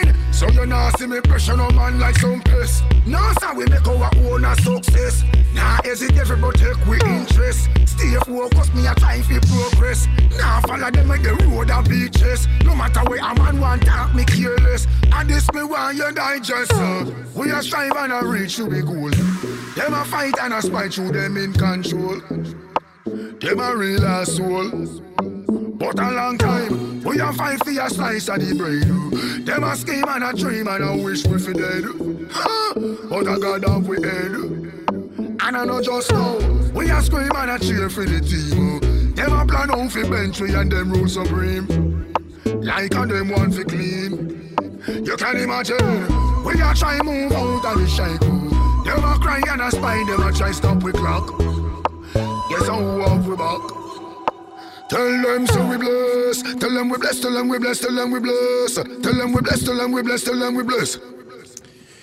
[0.44, 2.84] So you know see me pressure no man like some pest.
[3.06, 5.24] No sir we make our own a success.
[5.54, 7.70] Now hesitate but take we interest.
[7.86, 10.06] Stay focused me a try fi progress.
[10.38, 12.46] Now follow them like the road a beaches.
[12.66, 14.86] No matter where a man want talk me careless.
[15.14, 16.74] And this me want you digest.
[16.74, 17.10] Uh.
[17.36, 19.12] We a strive and a reach to be goal.
[19.12, 22.20] Them a fight and a spite through them in control.
[23.06, 24.70] Them a real asshole.
[25.76, 29.46] But a long time, we a fight for a slice of the bread.
[29.46, 31.84] Them a scheme and a dream and a wish we fi dead.
[32.32, 32.74] Ha!
[33.10, 34.32] But a God have we head.
[35.42, 36.38] And I know just now,
[36.72, 39.14] we a scream and a cheer for the team.
[39.16, 42.14] Them a plan out fi bench we and them rule supreme.
[42.46, 44.56] Like and them want fi clean.
[44.88, 48.40] You can imagine, we a try move out of the shackle.
[48.86, 51.63] Them a cry and a spy, them a try stop we clock.
[52.14, 53.62] Guess how have we back?
[54.90, 56.38] Tell them so we bless.
[56.62, 57.20] Tell them we bless.
[57.24, 57.80] Tell them we bless.
[57.80, 58.76] Tell them we bless.
[59.06, 59.60] Tell them we bless.
[59.68, 60.24] Tell them we bless.
[60.24, 60.98] Tell them we bless.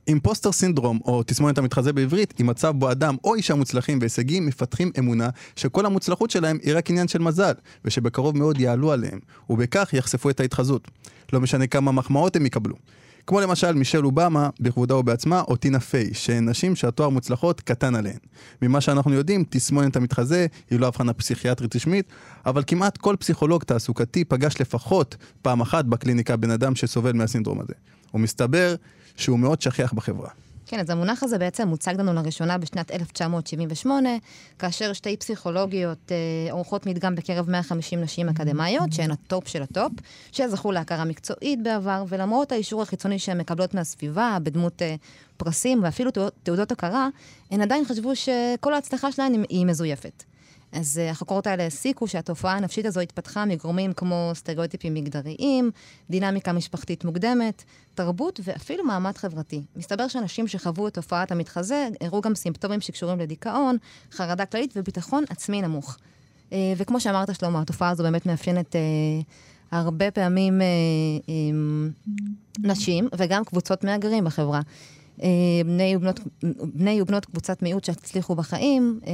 [0.08, 4.90] אימפוסטר סינדרום, או תסמונת המתחזה בעברית, היא מצב בו אדם או אישה מוצלחים והישגים מפתחים
[4.98, 7.52] אמונה שכל המוצלחות שלהם היא רק עניין של מזל,
[7.84, 9.18] ושבקרוב מאוד יעלו עליהם,
[9.50, 10.88] ובכך יחשפו את ההתחזות.
[11.32, 12.74] לא משנה כמה מחמאות הם יקבלו.
[13.26, 18.18] כמו למשל מישל אובמה, בכבודה ובעצמה, או טינה פיי, שהן נשים שהתואר מוצלחות קטן עליהן.
[18.62, 22.06] ממה שאנחנו יודעים, תסמונת המתחזה היא לא הבחנה פסיכיאטרית רשמית,
[22.46, 27.74] אבל כמעט כל פסיכולוג תעסוקתי פגש לפחות פעם אחת בקליניקה בן אדם שסובל מהסינדרום הזה.
[28.14, 28.74] ומסתבר
[29.16, 30.30] שהוא מאוד שכיח בחברה.
[30.70, 34.08] כן, אז המונח הזה בעצם מוצג לנו לראשונה בשנת 1978,
[34.58, 39.92] כאשר שתי פסיכולוגיות אה, עורכות מדגם בקרב 150 נשים אקדמאיות, שהן הטופ של הטופ,
[40.32, 44.94] שזכו להכרה מקצועית בעבר, ולמרות האישור החיצוני שהן מקבלות מהסביבה, בדמות אה,
[45.36, 46.10] פרסים ואפילו
[46.42, 47.08] תעודות, הכרה,
[47.50, 50.24] הן עדיין חשבו שכל ההצלחה שלהן היא מזויפת.
[50.72, 55.70] אז אה, החוקרות האלה הסיקו שהתופעה הנפשית הזו התפתחה מגורמים כמו סטריאוטיפים מגדריים,
[56.10, 59.62] דינמיקה משפחתית מוקדמת, תרבות ואפילו מעמד חברתי.
[59.76, 63.76] מסתבר שאנשים שחוו את תופעת המתחזה הראו גם סימפטומים שקשורים לדיכאון,
[64.12, 65.96] חרדה כללית וביטחון עצמי נמוך.
[66.50, 68.78] Uh, וכמו שאמרת, שלמה, התופעה הזו באמת מאפיינת uh,
[69.70, 70.60] הרבה פעמים
[72.58, 74.60] נשים וגם קבוצות מהגרים בחברה.
[75.66, 76.20] בני ובנות,
[76.74, 79.12] בני ובנות קבוצת מיעוט שהצליחו בחיים, אה,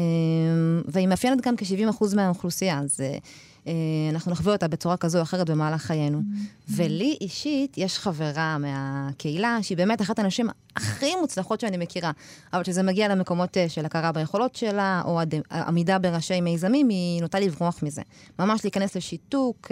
[0.88, 3.18] והיא מאפיינת גם כ-70% מהאוכלוסייה, אז אה,
[3.66, 3.72] אה,
[4.10, 6.20] אנחנו נחווה אותה בצורה כזו או אחרת במהלך חיינו.
[6.68, 12.10] ולי אישית יש חברה מהקהילה, שהיא באמת אחת הנשים הכי מוצלחות שאני מכירה,
[12.52, 17.82] אבל כשזה מגיע למקומות של הכרה ביכולות שלה, או עמידה בראשי מיזמים, היא נוטה לברוח
[17.82, 18.02] מזה.
[18.38, 19.68] ממש להיכנס לשיתוק,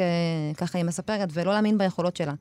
[0.57, 2.35] ככה היא מספרת, ולא להאמין ביכולות שלה.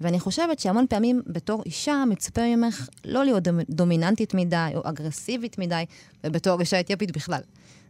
[0.00, 5.58] ואני חושבת שהמון פעמים בתור אישה מצפה ממך לא להיות דומ- דומיננטית מדי או אגרסיבית
[5.58, 5.84] מדי,
[6.24, 7.40] ובתור אישה אתיופית בכלל.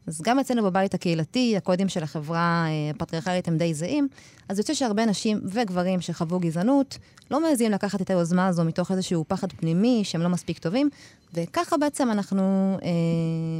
[0.06, 4.08] אז גם אצלנו בבית הקהילתי, הקודים של החברה אה, הפטריארכלית הם די זהים,
[4.48, 6.98] אז יוצא שהרבה נשים וגברים שחוו גזענות
[7.30, 10.88] לא מעזים לקחת את היוזמה הזו מתוך איזשהו פחד פנימי שהם לא מספיק טובים,
[11.34, 12.88] וככה בעצם אנחנו אה,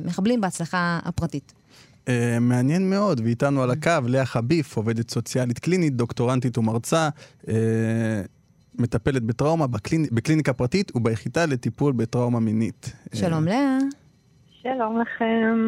[0.04, 1.52] מחבלים בהצלחה הפרטית.
[2.00, 2.10] Uh,
[2.40, 7.08] מעניין מאוד, ואיתנו על הקו לאה חביף, עובדת סוציאלית קלינית, דוקטורנטית ומרצה,
[7.42, 7.48] uh,
[8.80, 12.92] מטפלת בטראומה בקליני, בקליניקה פרטית וביחידה לטיפול בטראומה מינית.
[13.14, 13.78] שלום לאה.
[14.62, 15.58] שלום לכם.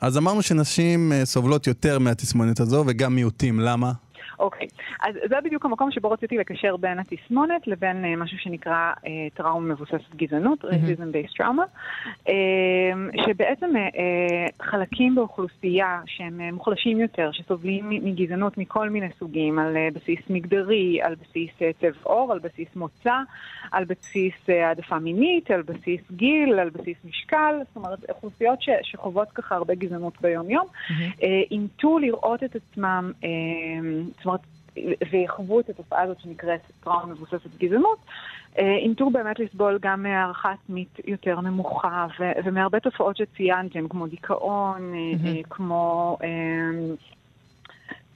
[0.00, 3.92] אז אמרנו שנשים uh, סובלות יותר מהתסמונת הזו, וגם מיעוטים, למה?
[4.38, 4.66] אוקיי,
[5.02, 9.74] אז זה בדיוק המקום שבו רציתי לקשר בין התסמונת לבין uh, משהו שנקרא uh, טראומה
[9.74, 11.88] מבוססת גזענות, racism based trauma,
[12.26, 12.30] uh,
[13.26, 19.76] שבעצם uh, uh, חלקים באוכלוסייה שהם uh, מוחלשים יותר, שסובלים מגזענות מכל מיני סוגים, על
[19.76, 23.16] uh, בסיס מגדרי, על בסיס uh, צבע עור, על בסיס מוצא,
[23.72, 28.68] על בסיס uh, העדפה מינית, על בסיס גיל, על בסיס משקל, זאת אומרת, אוכלוסיות ש,
[28.82, 30.66] שחוות ככה הרבה גזענות ביום-יום,
[31.50, 33.26] אימתו uh, לראות את עצמם, uh,
[34.16, 34.40] זאת אומרת,
[35.12, 37.98] ויחוו את התופעה הזאת שנקראת טראומה מבוססת גזענות,
[38.58, 45.48] אימתו באמת לסבול גם מהערכה עצמית יותר נמוכה ו- ומהרבה תופעות שציינתם, כמו דיכאון, mm-hmm.
[45.50, 46.18] כמו...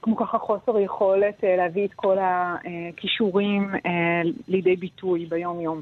[0.03, 3.71] כמו ככה חוסר יכולת להביא את כל הכישורים
[4.49, 5.81] לידי ביטוי ביום-יום.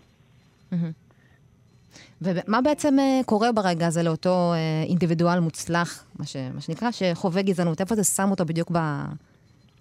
[2.23, 4.53] ומה בעצם קורה ברגע הזה לאותו
[4.89, 7.81] אינדיבידואל מוצלח, מה, ש, מה שנקרא, שחווה גזענות?
[7.81, 8.79] איפה זה שם אותו בדיוק ב...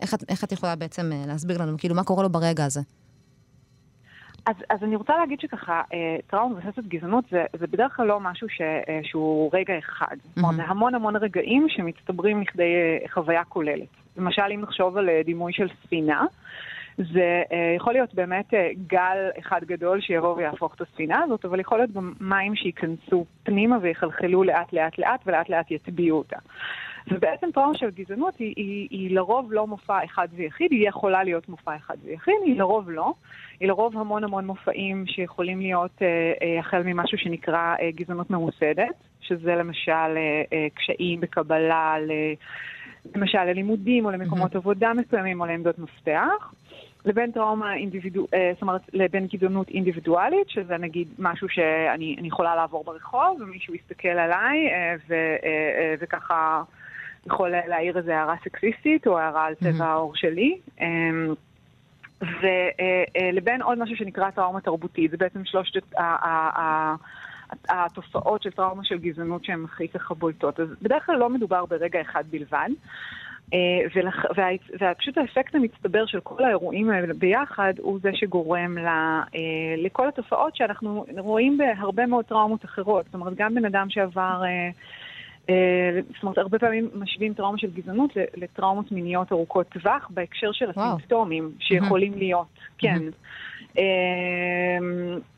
[0.01, 2.79] איך את, איך את יכולה בעצם להסביר לנו, כאילו, מה קורה לו ברגע הזה?
[4.45, 5.81] אז, אז אני רוצה להגיד שככה,
[6.27, 8.61] טראומה מבוססת גזענות זה, זה בדרך כלל לא משהו ש,
[9.03, 10.15] שהוא רגע אחד.
[10.15, 10.41] Mm-hmm.
[10.43, 12.73] אומרת, זה המון המון רגעים שמצטברים לכדי
[13.13, 13.87] חוויה כוללת.
[14.17, 16.25] למשל, אם נחשוב על דימוי של ספינה,
[16.97, 17.43] זה
[17.75, 18.53] יכול להיות באמת
[18.87, 23.77] גל אחד גדול שיבוא ויהפוך את הספינה הזאת, אבל יכול להיות גם מים שייכנסו פנימה
[23.81, 26.37] ויחלחלו לאט לאט לאט ולאט לאט יטביעו אותה.
[27.11, 31.49] ובעצם טראומה של גזענות היא, היא, היא לרוב לא מופע אחד ויחיד, היא יכולה להיות
[31.49, 33.13] מופע אחד ויחיד, היא לרוב לא.
[33.59, 36.07] היא לרוב המון המון מופעים שיכולים להיות אה,
[36.41, 42.11] אה, החל ממשהו שנקרא אה, גזענות ממוסדת, שזה למשל אה, אה, קשיים בקבלה, ל,
[43.15, 44.57] למשל ללימודים או למקומות mm-hmm.
[44.57, 46.53] עבודה מסוימים או לעמדות מפתח.
[47.05, 53.41] לבין טראומה אינדיבידואלית, זאת אומרת, לבין גזענות אינדיבידואלית, שזה נגיד משהו שאני יכולה לעבור ברחוב,
[53.41, 54.69] ומישהו יסתכל עליי,
[55.09, 55.15] ו,
[55.99, 56.61] וככה
[57.25, 60.57] יכול להעיר איזו הערה סקסיסטית, או הערה על צבע העור שלי.
[62.21, 65.93] ולבין עוד משהו שנקרא טראומה תרבותית, זה בעצם שלושת
[67.69, 70.59] התופעות של טראומה של גזענות שהן הכי ככה בולטות.
[70.59, 72.69] אז בדרך כלל לא מדובר ברגע אחד בלבד.
[74.79, 78.77] ופשוט האפקט המצטבר של כל האירועים האלה ביחד הוא זה שגורם
[79.77, 83.05] לכל התופעות שאנחנו רואים בהרבה מאוד טראומות אחרות.
[83.05, 84.41] זאת אומרת, גם בן אדם שעבר...
[86.13, 91.51] זאת אומרת, הרבה פעמים משווים טראומה של גזענות לטראומות מיניות ארוכות טווח בהקשר של הסימפטומים
[91.59, 92.99] שיכולים להיות, כן.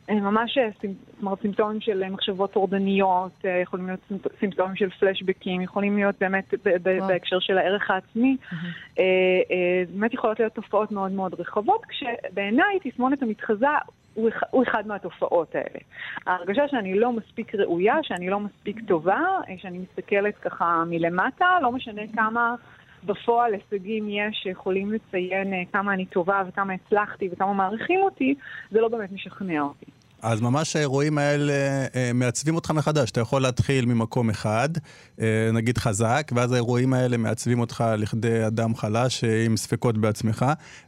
[0.10, 0.58] ממש
[1.41, 4.00] סימפטומים של מחשבות טורדניות, יכולים להיות
[4.39, 6.54] סימפטומים של פלשבקים, יכולים להיות באמת
[7.08, 8.38] בהקשר של הערך העצמי.
[9.93, 13.67] באמת יכולות להיות תופעות מאוד מאוד רחבות, כשבעיניי תסמונת המתחזה
[14.13, 15.80] הוא, הוא אחד מהתופעות האלה.
[16.28, 19.21] ההרגשה שאני לא מספיק ראויה, שאני לא מספיק טובה,
[19.58, 22.56] שאני מסתכלת ככה מלמטה, לא משנה כמה
[23.04, 28.36] בפועל הישגים יש שיכולים לציין כמה אני טובה וכמה הצלחתי וכמה מעריכים אותי,
[28.71, 30.00] זה לא באמת משכנע אותי.
[30.21, 31.53] אז ממש האירועים האלה
[31.95, 33.12] אה, מעצבים אותך מחדש.
[33.12, 34.69] אתה יכול להתחיל ממקום אחד,
[35.21, 40.45] אה, נגיד חזק, ואז האירועים האלה מעצבים אותך לכדי אדם חלש אה, עם ספקות בעצמך.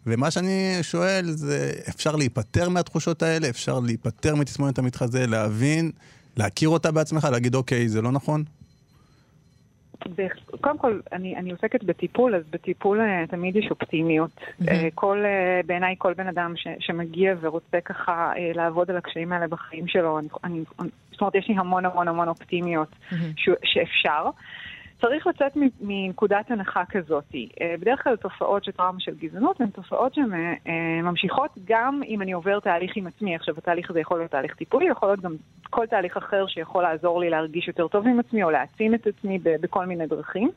[0.08, 3.50] ומה שאני שואל זה, אפשר להיפטר מהתחושות האלה?
[3.50, 5.92] אפשר להיפטר מתסמונת המתחזה, להבין,
[6.38, 8.44] להכיר אותה בעצמך, להגיד, אוקיי, זה לא נכון?
[10.62, 14.32] קודם כל, אני, אני עוסקת בטיפול, אז בטיפול uh, תמיד יש אופטימיות.
[14.38, 14.66] Mm-hmm.
[14.96, 19.88] כל, uh, בעיניי כל בן אדם ש, שמגיע ורוצה ככה לעבוד על הקשיים האלה בחיים
[19.88, 20.64] שלו, אני, אני,
[21.12, 23.16] זאת אומרת, יש לי המון המון המון אופטימיות mm-hmm.
[23.38, 24.30] ש, שאפשר.
[25.06, 27.24] צריך לצאת מנקודת הנחה כזאת.
[27.80, 32.92] בדרך כלל תופעות של טראומה של גזענות הן תופעות שממשיכות גם אם אני עובר תהליך
[32.96, 33.36] עם עצמי.
[33.36, 35.36] עכשיו, התהליך הזה יכול להיות תהליך טיפולי, יכול להיות גם
[35.70, 39.40] כל תהליך אחר שיכול לעזור לי להרגיש יותר טוב עם עצמי או להעצים את עצמי
[39.44, 40.50] בכל מיני דרכים.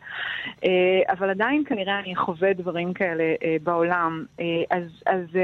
[1.09, 3.25] אבל עדיין כנראה אני אחווה דברים כאלה
[3.63, 4.25] בעולם.
[4.71, 5.39] אז, אז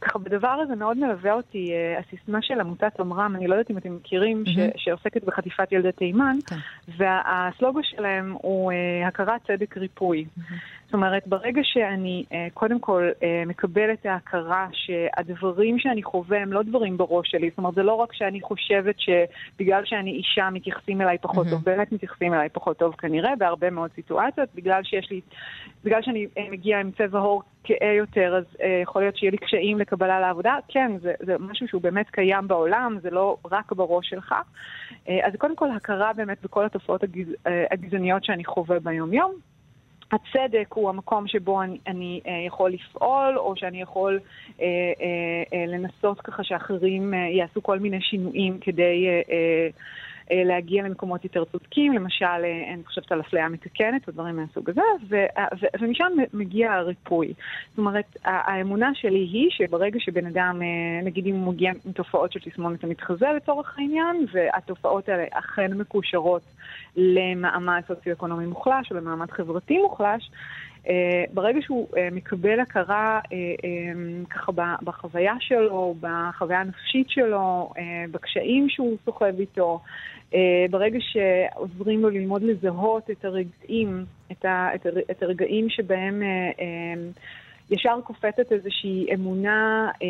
[0.00, 3.96] ככה, בדבר הזה מאוד מלווה אותי הסיסמה של עמותת עמרם, אני לא יודעת אם אתם
[3.96, 4.72] מכירים, mm-hmm.
[4.76, 6.54] שעוסקת בחטיפת ילדי תימן, okay.
[6.54, 6.56] כן.
[6.96, 10.24] והסלוגו שלהם בהם הוא אה, הכרת צדק ריפוי.
[10.84, 16.52] זאת אומרת, ברגע שאני אה, קודם כל אה, מקבלת את ההכרה שהדברים שאני חווה הם
[16.52, 21.00] לא דברים בראש שלי, זאת אומרת, זה לא רק שאני חושבת שבגלל שאני אישה מתייחסים
[21.00, 25.20] אליי פחות טוב, באמת מתייחסים אליי פחות טוב כנראה, בהרבה מאוד סיטואציות, בגלל שיש לי,
[25.84, 29.78] בגלל שאני מגיעה עם צבע עור כהה יותר, אז אה, יכול להיות שיהיה לי קשיים
[29.78, 30.56] לקבלה לעבודה.
[30.68, 34.34] כן, זה, זה משהו שהוא באמת קיים בעולם, זה לא רק בראש שלך.
[35.08, 39.34] אה, אז קודם כל, הכרה באמת בכל התופעות הגז, אה, הגזעניות שאני חווה ביום-יום.
[40.12, 44.20] הצדק הוא המקום שבו אני, אני אה, יכול לפעול, או שאני יכול
[44.60, 49.68] אה, אה, אה, לנסות ככה שאחרים אה, יעשו כל מיני שינויים כדי אה, אה,
[50.30, 55.16] להגיע למקומות יותר צודקים, למשל, אה, אני חושבת על אפליה מתקנת ודברים מהסוג הזה, ו,
[55.38, 57.32] אה, ו, ומשם מגיע הריפוי.
[57.70, 62.32] זאת אומרת, האמונה שלי היא שברגע שבן אדם, אה, נגיד אם הוא מגיע עם תופעות
[62.32, 66.42] של תסמונת המתחזה לצורך העניין, והתופעות האלה אכן מקושרות
[66.96, 70.73] למעמד סוציו-אקונומי מוחלש או למעמד חברתי מוחלש, אה,
[71.32, 78.68] ברגע שהוא אה, מקבל הכרה אה, אה, ככה בחוויה שלו, בחוויה הנפשית שלו, אה, בקשיים
[78.68, 79.80] שהוא סוחב איתו,
[80.34, 86.28] אה, ברגע שעוזרים לו ללמוד לזהות את הרגעים, את, הרגעים שבהם אה,
[86.60, 86.94] אה,
[87.70, 90.08] ישר קופצת איזושהי אמונה אה,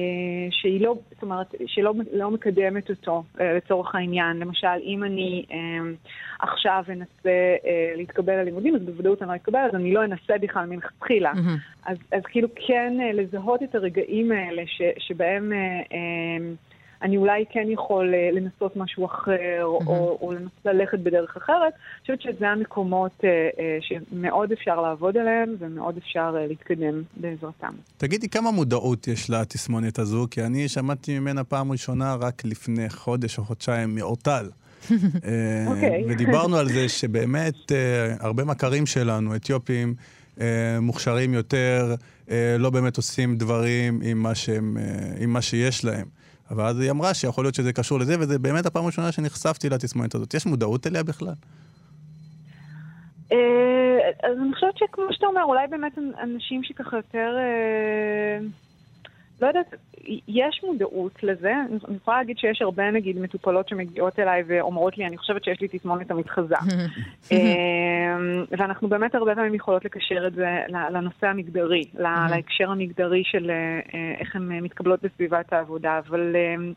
[0.50, 4.36] שהיא לא, זאת אומרת, שלא לא מקדמת אותו אה, לצורך העניין.
[4.36, 5.56] למשל, אם אני אה,
[6.40, 10.66] עכשיו אנסה אה, להתקבל ללימודים, אז בוודאות אני לא אתקבל, אז אני לא אנסה בכלל
[10.66, 11.32] מלכתחילה.
[11.34, 11.56] מהמם.
[11.86, 15.58] אז, אז כאילו כן אה, לזהות את הרגעים האלה ש, שבהם אה,
[15.92, 16.54] אה,
[17.04, 22.00] אני אולי כן יכול אה, לנסות משהו אחר, או, או לנסות ללכת בדרך אחרת, אני
[22.00, 27.72] חושבת שזה המקומות אה, אה, שמאוד אפשר לעבוד עליהם ומאוד אפשר להתקדם בעזרתם.
[27.96, 30.26] תגידי, כמה מודעות יש לתסמונת הזו?
[30.30, 34.48] כי אני שמעתי ממנה פעם ראשונה רק לפני חודש או חודשיים מאורטל.
[35.66, 36.04] אוקיי.
[36.08, 37.72] ודיברנו על זה שבאמת
[38.20, 39.94] הרבה מכרים שלנו, אתיופים,
[40.80, 41.94] מוכשרים יותר,
[42.58, 44.76] לא באמת עושים דברים עם מה, שהם,
[45.20, 46.23] עם מה שיש להם.
[46.50, 50.14] אבל אז היא אמרה שיכול להיות שזה קשור לזה, וזה באמת הפעם הראשונה שנחשפתי לתסמונת
[50.14, 50.34] הזאת.
[50.34, 51.34] יש מודעות אליה בכלל?
[53.32, 57.36] אה, אז אני חושבת שכמו שאתה אומר, אולי באמת אנשים שככה יותר...
[59.42, 59.74] אה, לא יודעת,
[60.28, 61.52] יש מודעות לזה.
[61.88, 65.68] אני יכולה להגיד שיש הרבה, נגיד, מטופלות שמגיעות אליי ואומרות לי, אני חושבת שיש לי
[65.68, 66.54] תסמונת המתחזה.
[67.32, 67.36] אה,
[68.50, 70.46] ואנחנו באמת הרבה פעמים יכולות לקשר את זה
[70.90, 73.80] לנושא המגדרי, לה- להקשר המגדרי של אה,
[74.20, 76.00] איך הן מתקבלות בסביבת העבודה.
[76.08, 76.36] אבל...
[76.36, 76.72] אה,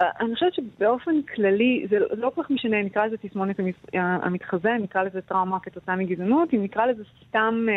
[0.00, 3.56] אני חושבת שבאופן כללי, זה לא כל כך משנה, נקרא לזה תסמונת
[3.92, 7.74] המתחזה, נקרא לזה טראומה כתוצאה מגזענות, אם נקרא לזה סתם אה,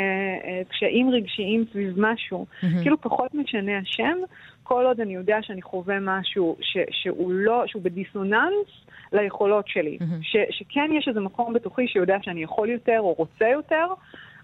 [0.49, 2.45] אה, קשיים רגשיים סביב משהו,
[2.81, 4.17] כאילו פחות משנה השם,
[4.63, 8.67] כל עוד אני יודע שאני חווה משהו ש, שהוא לא, שהוא בדיסוננס
[9.13, 13.85] ליכולות שלי, ש, שכן יש איזה מקום בתוכי שיודע שאני יכול יותר או רוצה יותר,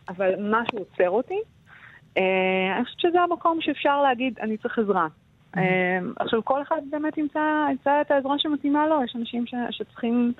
[0.10, 1.40] אבל משהו עוצר אותי.
[2.18, 5.08] אה, אני חושבת שזה המקום שאפשר להגיד, אני צריך עזרה.
[5.58, 7.66] אה, עכשיו, כל אחד באמת ימצא,
[8.02, 9.04] את העזרה שמתאימה לו.
[9.04, 10.34] יש אנשים ש, שצריכים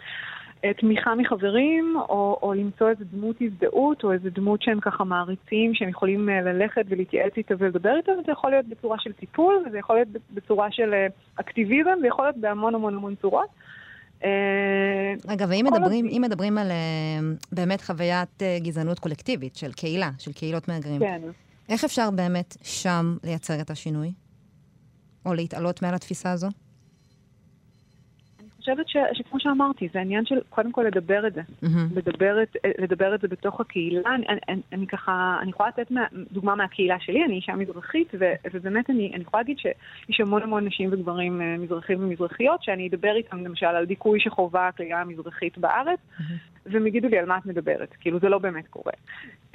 [0.66, 5.74] אה, תמיכה מחברים, או, או למצוא איזה דמות הזדהות, או איזה דמות שהם ככה מעריצים,
[5.74, 9.78] שהם יכולים אה, ללכת ולהתייעץ איתה ולדבר איתה, וזה יכול להיות בצורה של טיפול, וזה
[9.78, 13.50] יכול להיות בצורה של אה, אקטיביזם, זה יכול להיות בהמון המון המון צורות.
[15.50, 16.72] ואם כל מדברים, אם מדברים על
[17.52, 21.22] באמת חוויית גזענות קולקטיבית של קהילה, של קהילות מהגרים, כן.
[21.70, 24.12] איך אפשר באמת שם לייצר את השינוי?
[25.26, 26.50] או להתעלות מעל התפיסה הזו?
[28.66, 31.42] חושבת ש, שכמו שאמרתי, זה עניין של קודם כל לדבר את זה.
[31.62, 31.88] מהמם.
[31.96, 34.02] לדבר את, לדבר את זה בתוך הקהילה.
[34.16, 38.26] אני, אני, אני ככה, אני יכולה לתת מה, דוגמה מהקהילה שלי, אני אישה מזרחית, ו,
[38.54, 43.16] ובאמת אני, אני יכולה להגיד שיש המון המון נשים וגברים אה, מזרחים ומזרחיות, שאני אדבר
[43.16, 46.00] איתם למשל על דיכוי שחווה הקהילה המזרחית בארץ,
[46.66, 48.94] והם יגידו לי על מה את מדברת, כאילו זה לא באמת קורה.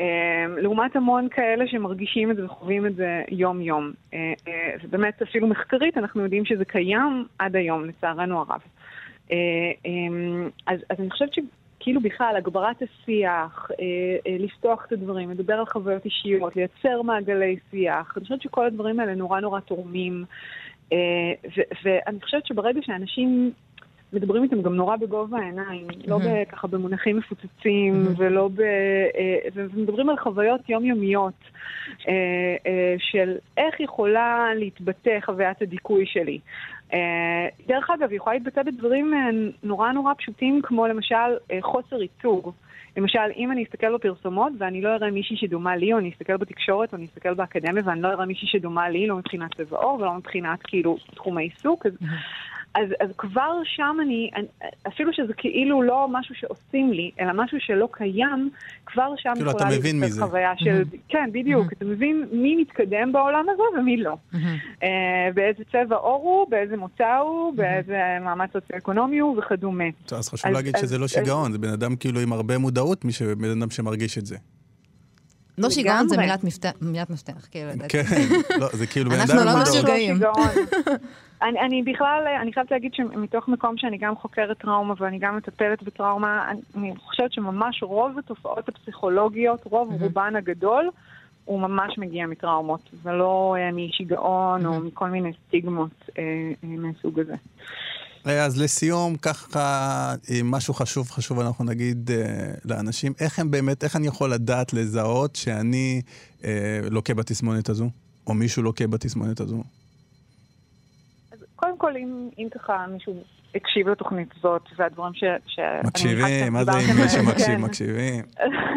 [0.01, 3.93] אה, לעומת המון כאלה שמרגישים את זה וחווים את זה יום-יום.
[4.15, 4.19] אה,
[4.85, 8.61] ובאמת אפילו מחקרית אנחנו יודעים שזה קיים עד היום, לצערנו הרב.
[9.31, 9.37] אה,
[9.87, 13.87] אה, אז, אז אני חושבת שכאילו בכלל, הגברת השיח, אה,
[14.27, 19.01] אה, לפתוח את הדברים, לדבר על חוויות אישיות, לייצר מעגלי שיח, אני חושבת שכל הדברים
[19.01, 20.25] האלה נורא נורא תורמים.
[21.85, 23.53] ואני חושבת שברגע שאנשים
[24.13, 28.63] מדברים איתם גם נורא בגובה העיניים, לא ב- ככה במונחים מפוצצים, ולא ב...
[29.55, 31.35] ומדברים על חוויות יומיומיות
[32.99, 36.39] של איך יכולה להתבטא חוויית הדיכוי שלי.
[36.93, 39.31] אה, דרך אגב, היא יכולה להתבטא בדברים אה,
[39.63, 41.15] נורא נורא פשוטים, כמו למשל
[41.53, 42.53] אה, חוסר ייצוג.
[42.97, 46.93] למשל, אם אני אסתכל בפרסומות ואני לא אראה מישהי שדומה לי, או אני אסתכל בתקשורת,
[46.93, 50.15] או אני אסתכל באקדמיה ואני לא אראה מישהי שדומה לי, לא מבחינת צבע עור ולא
[50.15, 51.93] מבחינת כאילו תחום העיסוק, אז,
[52.75, 54.47] אז, אז כבר שם אני, אני,
[54.89, 58.51] אפילו שזה כאילו לא משהו שעושים לי, אלא משהו שלא קיים,
[58.87, 60.27] כבר שם כאילו, יכולה אתה מבין להיווצר מזה.
[60.27, 60.83] חוויה של...
[61.09, 61.73] כן, בדיוק.
[61.73, 64.17] אתה מבין מי מתקדם בעולם הזה ומי לא.
[64.83, 64.89] אה,
[65.35, 69.85] באיזה צבע עור הוא, באיזה מוצא הוא, באיזה מעמד סוציו-אקונומי הוא וכדומה.
[70.13, 72.59] אז חשוב אז- להגיד אז- שזה לא אז- שיגעון, זה בן אדם כאילו עם הרבה
[72.59, 74.37] מודעות, מי ש- בן אדם שמרגיש את זה.
[75.59, 76.17] לא שיגעון זה.
[76.17, 76.45] מילת
[77.11, 77.89] מפתח, כאילו, לדעתי.
[77.89, 78.03] כן,
[78.61, 79.75] לא, זה כאילו בן אנחנו אדם עם לא מודעות.
[79.77, 80.21] משוגעים.
[81.43, 85.83] אני, אני בכלל, אני חייבת להגיד שמתוך מקום שאני גם חוקרת טראומה ואני גם מטפלת
[85.83, 90.91] בטראומה, אני, חושבת שממש רוב התופעות הפסיכולוגיות, רוב רובן הגדול,
[91.45, 96.23] הוא ממש מגיע מטראומות, ולא אה, משיגעון או מכל מיני סטיגמות אה,
[96.65, 97.35] אה, מהסוג הזה.
[98.25, 100.15] אז לסיום, ככה,
[100.45, 105.37] משהו חשוב, חשוב אנחנו נגיד אה, לאנשים, איך הם באמת, איך אני יכול לדעת לזהות
[105.37, 106.03] שאני
[106.45, 107.91] אה, לוקה בתסמונת הזו,
[108.27, 109.63] או מישהו לוקה בתסמונת הזו?
[111.61, 113.15] קודם כל, אם, אם ככה מישהו
[113.55, 115.25] הקשיב לתוכנית הזאת, והדברים ש...
[115.47, 117.61] ש- מקשיבים, מה זה עם דיברתם מי עליהם, שמקשיב, כן.
[117.61, 118.25] מקשיבים.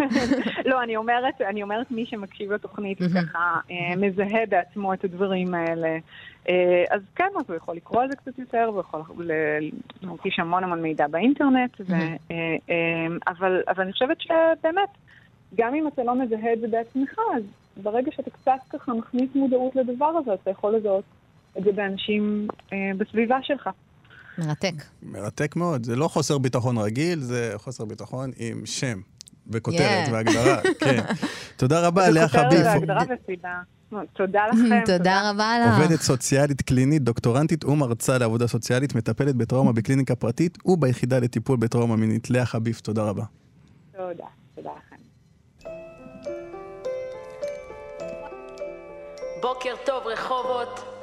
[0.69, 5.97] לא, אני אומרת, אני אומרת מי שמקשיב לתוכנית וככה אה, מזהה בעצמו את הדברים האלה.
[6.49, 9.31] אה, אז כן, אז הוא יכול לקרוא על זה קצת יותר, הוא יכול ל-
[10.01, 11.93] להרגיש המון המון מידע באינטרנט, ו-
[12.31, 12.35] אה,
[13.27, 14.89] אבל אבל אני חושבת שבאמת,
[15.55, 17.43] גם אם אתה לא מזהה את זה בעצמך, אז
[17.83, 21.03] ברגע שאתה קצת ככה מכניס מודעות לדבר הזה, אתה יכול לזהות
[21.57, 23.69] את זה באנשים אה, בסביבה שלך.
[24.37, 24.73] מרתק.
[25.03, 25.85] מרתק מאוד.
[25.85, 28.99] זה לא חוסר ביטחון רגיל, זה חוסר ביטחון עם שם
[29.47, 30.11] וכותרת Yeah.
[30.11, 30.61] והגדרה.
[30.83, 31.01] כן.
[31.57, 32.65] תודה רבה, לאה וכותרת חביב.
[32.65, 33.61] והגדרה וסיבה.
[34.13, 34.85] תודה לכם.
[34.97, 35.79] תודה רבה לך.
[35.79, 42.29] עובדת סוציאלית קלינית, דוקטורנטית ומרצה לעבודה סוציאלית, מטפלת בטראומה בקליניקה פרטית וביחידה לטיפול בטראומה מינית.
[42.29, 43.23] לאה חביב, תודה רבה.
[43.91, 44.25] תודה,
[44.55, 44.95] תודה לכם.
[49.41, 51.02] בוקר טוב רחובות,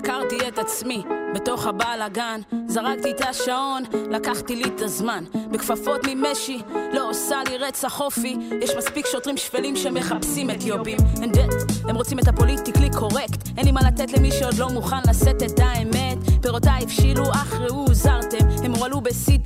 [0.00, 1.02] חקרתי את עצמי
[1.34, 5.24] בתוך הבלאגן, זרקתי את השעון, לקחתי לי את הזמן.
[5.50, 8.36] בכפפות ממשי, לא עושה לי רצח אופי.
[8.62, 10.98] יש מספיק שוטרים שפלים שמחפשים אתיופים.
[10.98, 13.48] And that, הם רוצים את הפוליטיקלי קורקט.
[13.56, 16.18] אין לי מה לתת למי שעוד לא מוכן לשאת את האמת.
[16.42, 18.48] פירותיי הבשילו, אך ראו הוזרתם.
[18.64, 19.38] הם הועלו בשיא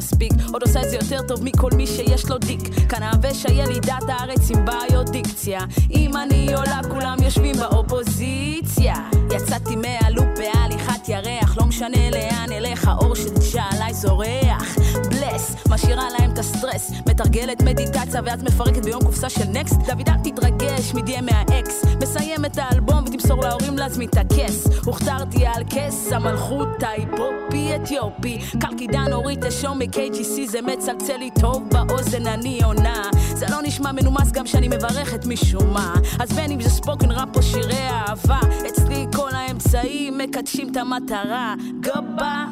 [0.00, 2.60] מספיק, עוד עושה את זה יותר טוב מכל מי שיש לו דיק.
[2.88, 5.60] כאן האבש הילידת הארץ עם בעיות דיקציה.
[5.90, 8.94] אם אני עולה, כולם יושבים באופוזיציה.
[9.36, 14.76] יצאתי מהלופ בהליכת ירח, לא משנה לאן אלך, האור של שעליי זורח.
[15.10, 16.90] בלס, משאירה להם את הסטרס.
[17.08, 19.76] מתרגלת מדיטציה ואז מפרקת ביום קופסה של נקסט.
[19.86, 21.84] דוד אל תתרגש, מדי מהאקס.
[22.02, 24.66] מסיים את האלבום ותמסור להורים להזמין את הכס.
[24.84, 28.38] הוכתרתי על כס המלכות ההיפופי אתיופי.
[28.60, 33.02] קלקידן אורית אשום מ-KGC זה מצלצל לי טוב באוזן אני עונה.
[33.34, 35.94] זה לא נשמע מנומס גם שאני מברכת משום מה.
[36.20, 41.54] אז בין אם זה ספוקן ראפ או שירי אהבה, אצלי כל האמצעים מקדשים את המטרה.
[41.80, 42.44] גבה.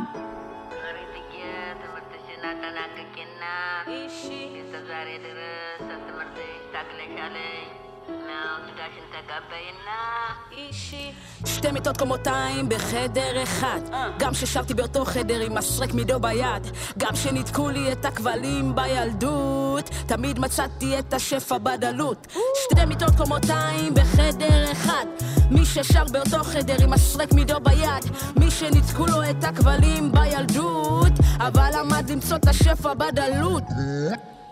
[11.46, 13.80] שתי מיטות קומותיים בחדר אחד.
[14.18, 16.66] גם ששרתי באותו חדר עם מסרק מידו ביד.
[16.98, 19.90] גם שניתקו לי את הכבלים בילדות.
[20.06, 22.26] תמיד מצאתי את השפע בדלות.
[22.54, 25.06] שתי מיטות קומותיים בחדר אחד.
[25.50, 28.04] מי ששר באותו חדר עם מסרק מידו ביד.
[28.36, 31.12] מי שניתקו לו את הכבלים בילדות.
[31.38, 33.62] אבל למד למצוא את השפע בדלות.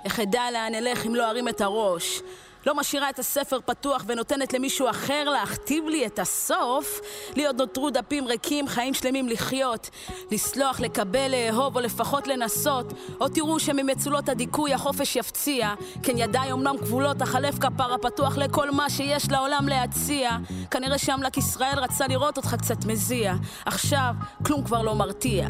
[0.05, 2.23] איך אדע לאן אלך אם לא ארים את הראש?
[2.67, 7.01] לא משאירה את הספר פתוח ונותנת למישהו אחר להכתיב לי את הסוף?
[7.37, 9.91] לי עוד נותרו דפים ריקים, חיים שלמים לחיות.
[10.31, 12.93] לסלוח, לקבל, לאהוב או לפחות לנסות.
[13.21, 15.75] או תראו שממצולות הדיכוי החופש יפציע.
[16.03, 20.31] כן ידיי אומנם כבולות, אך הלב כפרה פתוח לכל מה שיש לעולם להציע.
[20.71, 23.35] כנראה שאמל"ק ישראל רצה לראות אותך קצת מזיע.
[23.67, 24.15] עכשיו,
[24.47, 25.49] כלום כבר לא מרתיע.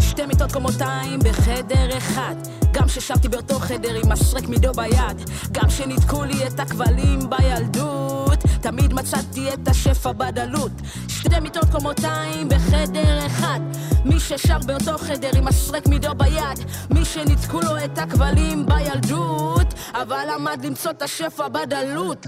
[0.00, 6.24] שתי מיטות קומותיים בחדר אחד גם ששרתי באותו חדר עם משרק מידו ביד גם שניתקו
[6.24, 8.38] לי את הכבלים בילדות.
[8.60, 10.72] תמיד מצאתי את השפע בדלות.
[11.08, 13.60] שתי מיטות קומותיים בחדר אחד.
[14.04, 16.58] מי ששר באותו חדר עם משרק מידו ביד
[16.90, 19.74] מי שניתקו לו את הכבלים בילדות.
[19.94, 22.26] אבל למד למצוא את השפע בדלות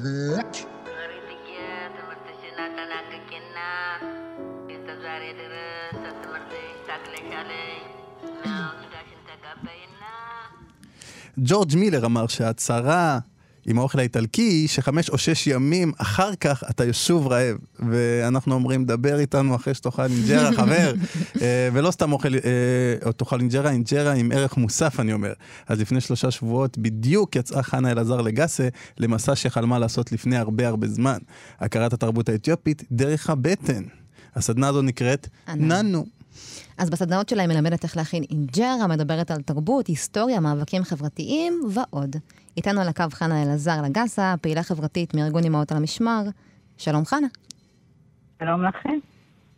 [11.38, 13.18] ג'ורג' מילר אמר שההצהרה
[13.66, 17.56] עם האוכל האיטלקי היא שחמש או שש ימים אחר כך אתה שוב רעב.
[17.90, 20.94] ואנחנו אומרים, דבר איתנו אחרי שתאכל אינג'רה, חבר.
[21.40, 22.38] אה, ולא סתם אוכל, אה,
[23.06, 25.32] או תאכל אינג'רה, אינג'רה עם ערך מוסף, אני אומר.
[25.68, 28.68] אז לפני שלושה שבועות בדיוק יצאה חנה אלעזר לגאסה
[28.98, 31.18] למסע שחלמה לעשות לפני הרבה הרבה זמן.
[31.60, 33.82] הכרת התרבות האתיופית דרך הבטן.
[34.34, 35.28] הסדנה הזו נקראת.
[35.56, 36.21] ננו.
[36.78, 42.16] אז בסדנאות שלה היא מלמדת איך להכין אינג'רה, מדברת על תרבות, היסטוריה, מאבקים חברתיים ועוד.
[42.56, 46.22] איתנו על הקו חנה אלעזר לגסה, פעילה חברתית מארגון אמהות על המשמר.
[46.78, 47.26] שלום חנה.
[48.42, 48.98] שלום לכם.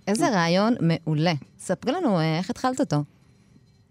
[0.08, 1.32] איזה רעיון מעולה.
[1.58, 2.96] ספרי לנו אה, איך התחלת אותו.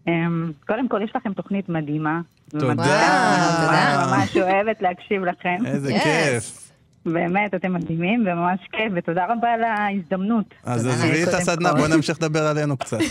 [0.07, 2.21] אמ, קודם כל, יש לכם תוכנית מדהימה.
[2.49, 2.67] תודה.
[2.67, 4.05] תודה.
[4.07, 5.57] ממש אוהבת להקשיב לכם.
[5.65, 5.93] איזה.
[6.03, 6.62] כיף.
[7.05, 10.45] באמת, אתם מדהימים וממש כיף, ותודה רבה על ההזדמנות.
[10.63, 10.87] אז.
[10.87, 11.73] עזבי את הסדנה.
[11.73, 12.97] בואי נמשיך לדבר עלינו קצת.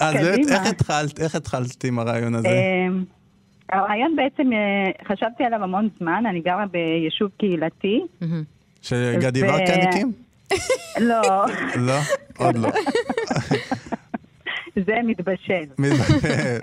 [0.00, 0.48] אז באמת.
[0.50, 2.48] איך התחלת, איך התחלת עם הרעיון הזה?
[2.48, 3.04] אמ,
[3.72, 8.00] הרעיון בעצם, אה, חשבתי עליו המון זמן, אני גרה ביישוב קהילתי.
[8.82, 10.12] שגדי ורקן הקים?
[11.00, 11.98] לא, לא,
[12.38, 12.68] עוד לא.
[14.86, 15.64] זה מתבשל.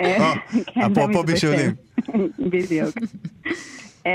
[0.02, 0.34] אה,
[0.66, 1.24] כן, אפרופו.
[1.24, 1.72] בישולים.
[2.40, 2.96] בדיוק.
[4.06, 4.12] אמ,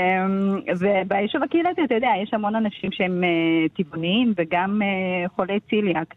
[0.79, 3.29] וביישוב הקהילתי, אתה יודע, יש המון אנשים שהם אה,
[3.77, 6.13] טבעוניים וגם אה, חולי ציליאק.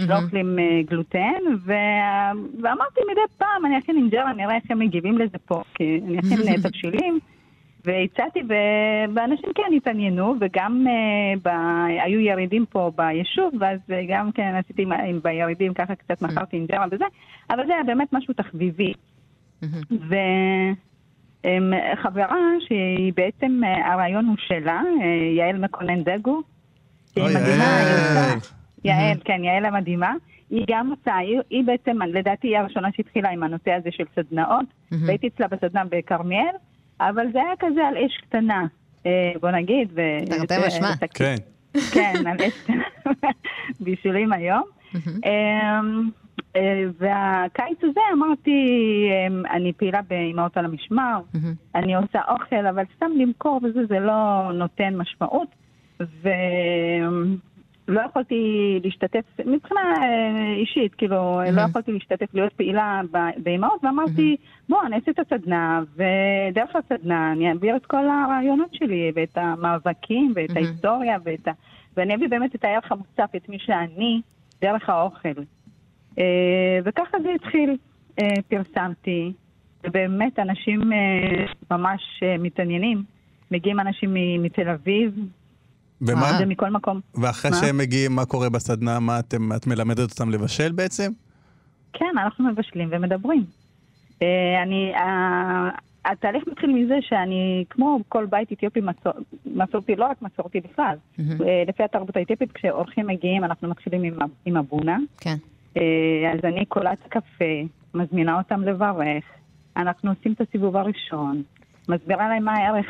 [0.00, 0.24] מהמם.
[0.24, 1.40] אוכלים אה, גלוטן,
[2.62, 6.30] ואמרתי מדי פעם, אני אכין אינג'רה, נראה איך הם מגיבים לזה פה, כי אני אכין
[6.62, 7.18] תבשילים,
[7.84, 8.40] והצעתי,
[9.14, 10.86] ואנשים כן התעניינו, וגם
[11.44, 11.48] ב-
[12.04, 17.04] היו ירידים פה ביישוב, ואז גם כן עשיתי עם- בירידים, ככה קצת מכרתי אינג'רה וזה,
[17.50, 18.92] אבל זה היה באמת משהו תחביבי.
[21.46, 22.36] וחברה
[22.68, 26.40] שהיא בעצם, אה, הרעיון הוא שלה, אה, יעל מקונן דגו,
[27.14, 28.36] שהיא אוי, מדהימה, יעל.
[28.36, 28.48] עושה-
[28.84, 30.12] יעל, כן, יעל המדהימה.
[30.50, 34.64] היא גם עושה, היא, היא בעצם, לדעתי היא הראשונה שהתחילה עם הנושא הזה של סדנאות,
[34.90, 35.06] מהמם.
[35.06, 36.54] והייתי אצלה בסדנה בכרמיאל,
[37.00, 38.66] אבל זה היה כזה על אש קטנה,
[39.06, 39.88] אה, בוא נגיד.
[39.94, 40.92] ו- תרתי משמע.
[41.14, 41.34] כן.
[41.94, 42.82] כן, על אש קטנה,
[43.80, 44.62] בישולים היום.
[44.94, 45.80] אמ, אה,
[46.98, 48.68] והקיץ הזה אמרתי,
[49.28, 51.54] אמ, אני פעילה באימהות על המשמר, מהמם.
[51.74, 55.48] אני עושה אוכל, אבל סתם למכור וזה, זה לא נותן משמעות.
[56.00, 63.00] ולא יכולתי להשתתף, מבחינה אה, אישית, כאילו, לא יכולתי להשתתף, להיות פעילה
[63.36, 64.36] באימהות, ואמרתי,
[64.68, 70.32] בוא, אני אעשה את הסדנה, ודרך הסדנה אני אעביר את כל הרעיונות שלי, ואת המאבקים,
[70.36, 70.66] ואת מהמם.
[70.66, 71.52] ההיסטוריה, ואת ה...
[71.96, 74.20] ואני אביא באמת את הערך המוסף, את מי שאני,
[74.60, 75.28] דרך האוכל.
[76.18, 77.76] אה, וככה זה התחיל.
[78.22, 79.32] אה, פרסמתי,
[79.84, 83.02] ובאמת אנשים אה, ממש מתעניינים.
[83.50, 85.12] מגיעים אנשים מתל אביב,
[86.00, 86.32] ומה?
[86.38, 87.00] זה מכל מקום.
[87.14, 87.56] ואחרי מה?
[87.56, 89.00] שהם מגיעים, מה קורה בסדנה?
[89.00, 91.12] מה אתם, את מלמדת אותם לבשל בעצם?
[91.92, 93.44] כן, אנחנו מבשלים ומדברים.
[94.62, 94.92] אני,
[96.04, 99.12] התהליך מתחיל מזה שאני, כמו כל בית אתיופי מסור,
[99.46, 100.96] מסורתי, לא רק מסורתי בכלל,
[101.66, 104.98] לפי התרבות האתיופית, כשאורחים מגיעים, אנחנו מתחילים עם, עם הבונה.
[105.20, 105.36] כן.
[105.76, 107.62] אה, אז אני קולעת קפה,
[107.94, 109.24] מזמינה אותם לברך,
[109.76, 111.42] אנחנו עושים את הסיבוב הראשון,
[111.88, 112.86] מסבירה להם מה הערך,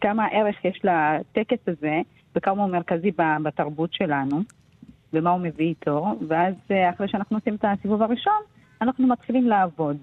[0.00, 2.00] כמה ערך יש לטקס הזה,
[2.36, 3.10] וכמה הוא מרכזי
[3.42, 4.40] בתרבות שלנו,
[5.12, 8.42] ומה הוא מביא איתו, ואז אה, אחרי שאנחנו עושים את הסיבוב הראשון,
[8.82, 9.96] אנחנו מתחילים לעבוד.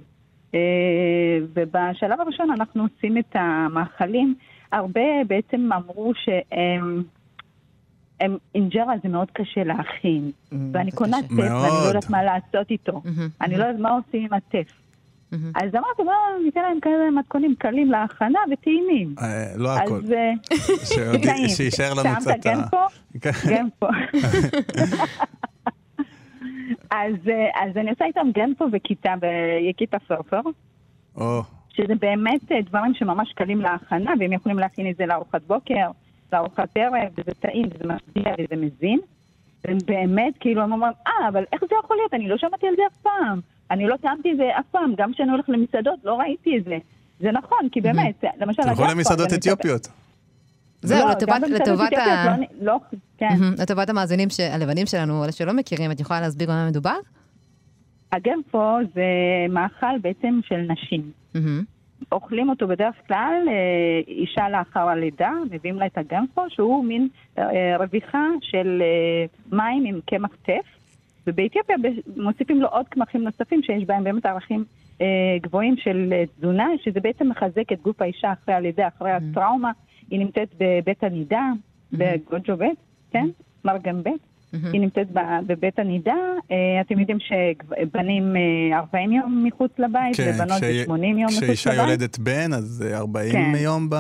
[0.55, 4.35] אה, ובשלב הראשון אנחנו עושים את המאכלים.
[4.71, 7.03] הרבה בעצם אמרו שהם...
[8.21, 10.31] הם, אינג'רה זה מאוד קשה להכין,
[10.73, 11.17] ואני זה קונה.
[11.21, 11.49] טף ואני.
[11.49, 13.01] לא יודעת מה לעשות איתו.
[13.05, 13.29] מהמם.
[13.41, 14.71] אני לא יודעת מה עושים עם הטף.
[15.31, 15.51] מהמם.
[15.55, 19.15] אז אמרתי, בואו ניתן להם כאלה מתכונים קלים להכנה וטעימים.
[19.21, 19.99] אה, לא הכל.
[20.03, 21.49] אז אה.
[21.49, 22.45] שיישאר לנו שמת קצת...
[22.45, 22.77] גנפו?
[23.21, 23.31] כן.
[23.47, 23.87] גנפו.
[26.91, 30.41] אז, אה, אז אני עושה איתם גנפו וכיתה ביקיפה פרפר,
[31.15, 35.91] או, שזה באמת דברים שממש קלים להכנה, והם יכולים להכין את זה לארוחת בוקר,
[36.33, 38.99] לארוחת ערב, וזה טעים, וזה משביע וזה מזין.
[39.65, 42.13] והם באמת, כאילו, הם אומרים, אה, אבל איך זה יכול להיות?
[42.13, 43.39] אני לא שמעתי על זה אף פעם.
[43.71, 44.93] אני לא טעמתי את זה אף פעם.
[44.97, 46.77] גם כשאני הולכת למסעדות, לא ראיתי את זה.
[47.19, 48.63] זה נכון, כי באמת, למשל...
[48.63, 49.87] תלכו הגנפו, למסעדות אתיופיות.
[50.81, 52.37] זהו, לא, לטובת- במסעדות לטובת ה...
[52.37, 52.77] לא, לא,
[53.17, 53.27] כן.
[53.39, 53.53] מהמם.
[53.59, 56.95] לטובת המאזינים הלבנים שלנו, אלה שלא מכירים, את יכולה להסביר במה מדובר?
[58.11, 59.01] הגנפו זה
[59.49, 61.11] מאכל בעצם של נשים.
[62.11, 63.53] אוכלים אותו בדרך כלל, אה,
[64.07, 69.25] אישה לאחר הלידה, מביאים לה את הגנפו, שהוא מין אה, רוויחה של אה,
[69.57, 70.65] מים עם קמח טף,
[71.27, 71.75] ובאתיופיה
[72.17, 74.65] מוסיפים לו עוד קמחים נוספים שיש בהם באמת ערכים
[75.41, 79.71] גבוהים של תזונה, שזה בעצם מחזק את גוף האישה אחרי הלידה, אחרי הטראומה.
[80.09, 81.51] היא נמצאת בבית הנידה,
[81.93, 82.77] בגוג'ו בית,
[83.11, 83.27] כן?
[83.65, 84.30] מרגן בית.
[84.73, 85.07] היא נמצאת
[85.47, 86.15] בבית הנידה.
[86.51, 91.43] אה, אתם יודעים שבנים אה, 40 יום מחוץ לבית, ובנות זה כשהיא- 80 יום מחוץ
[91.43, 91.55] לבית.
[91.57, 93.51] כשאישה יולדת בן, אז אה, 40 כן.
[93.57, 93.95] יום ב...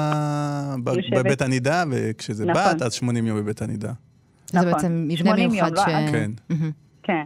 [0.83, 0.87] ב...
[0.87, 1.19] יושבת.
[1.25, 2.63] בבית הנידה, וכשזה נכון.
[2.75, 3.91] בת, אז 80 יום בבית הנידה.
[4.47, 4.71] זה נכון.
[4.71, 5.85] בעצם מבנה 80 יום, מיוחד לא, ש...
[6.11, 6.31] כן.
[6.49, 6.71] מהמם.
[7.03, 7.23] כן.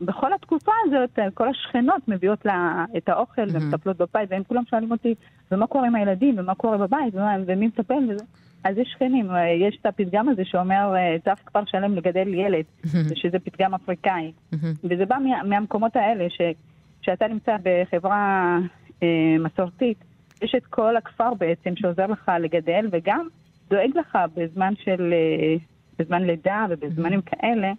[0.00, 4.90] ובכל התקופה הזאת, אה, כל השכנות מביאות לה את האוכל ומטפלות בבית, והם כולם שואלים
[4.90, 5.14] אותי,
[5.52, 8.24] ומה קורה עם הילדים, ומה קורה בבית, ומה- ומי מטפל וזה.
[8.68, 12.64] אז יש שכנים, אה, יש את הפתגם הזה שאומר, אה, צריך כפר שלם לגדל ילד,
[13.20, 14.32] שזה פתגם אפריקאי.
[14.90, 16.40] וזה בא מה, מהמקומות האלה, ש,
[17.02, 18.58] שאתה נמצא בחברה
[19.02, 20.04] אה, מסורתית,
[20.42, 23.28] יש את כל הכפר בעצם שעוזר לך לגדל, וגם
[23.70, 25.56] דואג לך בזמן של, אה,
[25.98, 27.72] בזמן לידה ובזמנים כאלה,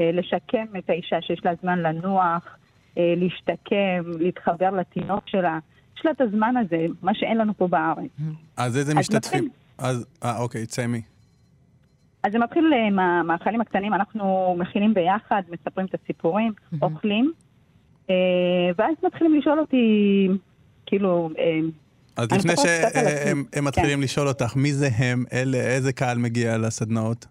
[0.00, 2.56] אה, לשקם את האישה שיש לה זמן לנוח,
[2.98, 5.58] אה, להשתקם, להתחבר לתינוק שלה.
[5.96, 8.10] יש לה את הזמן הזה, מה שאין לנו פה בארץ.
[8.56, 9.44] אז איזה משתתפים?
[9.44, 9.63] מתחיל.
[9.78, 11.02] אז, אה, אוקיי, תסיימי.
[12.22, 16.52] אז זה מתחיל אה, עם המאכלים הקטנים, אנחנו מכינים ביחד, מספרים את הסיפורים,
[16.82, 17.32] אוכלים,
[18.10, 18.14] אה,
[18.78, 20.28] ואז מתחילים לשאול אותי,
[20.86, 21.60] כאילו, אה,
[22.16, 22.56] אז לפני.
[22.56, 25.24] שהם הם מתחילים לשאול אותך, מי זה הם?
[25.32, 27.26] אלה, איזה קהל מגיע לסדנאות?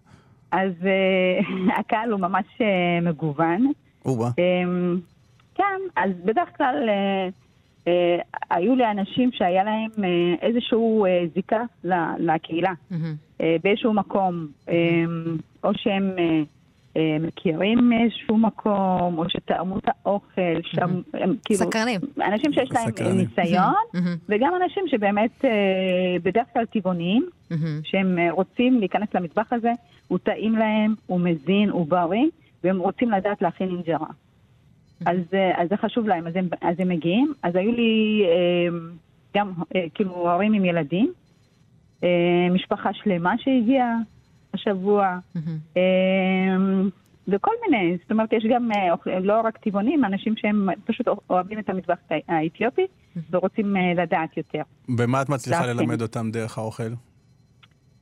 [0.52, 3.72] אז אה, הקהל הוא ממש אה, מגוון.
[4.04, 4.30] או-אה.
[4.38, 5.00] אמ,
[5.54, 7.28] כן, אז בדרך כלל אה, אה,
[8.50, 11.62] היו לי אנשים שהיה להם אה, איזשהו אה, זיקה
[12.18, 12.72] לקהילה.
[13.40, 14.74] אה, באיזשהו מקום, אה,
[15.64, 16.42] או שהם אה,
[16.96, 21.60] אה, מכירים מאיזשהו מקום, או שטעמו את האוכל, שם, הם כאילו...
[21.60, 22.00] סקרנים.
[22.32, 23.16] אנשים שיש להם סקרנים.
[23.16, 23.74] ניסיון.
[24.28, 25.50] וגם אנשים שבאמת אה,
[26.22, 27.28] בדרך כלל טבעוניים.
[27.84, 29.70] שהם אה, רוצים להיכנס למטבח הזה,
[30.08, 32.26] הוא טעים להם, הוא מזין, הוא בריא,
[32.64, 34.06] והם רוצים לדעת להכין אינג'רה.
[35.00, 37.32] אז, אה, אז זה חשוב להם, אז הם, אז הם מגיעים.
[37.42, 38.78] אז היו לי אה,
[39.36, 41.12] גם אה, כאילו הורים עם ילדים,
[42.50, 43.96] משפחה שלמה שהגיעה
[44.54, 45.18] השבוע,
[47.28, 48.70] וכל מיני, זאת אומרת, יש גם
[49.22, 51.96] לא רק טבעונים, אנשים שהם פשוט אוהבים את המטבח
[52.28, 52.86] האתיופי
[53.30, 54.62] ורוצים לדעת יותר.
[54.98, 55.66] ומה את מצליחה.
[55.66, 56.92] ללמד אותם דרך האוכל?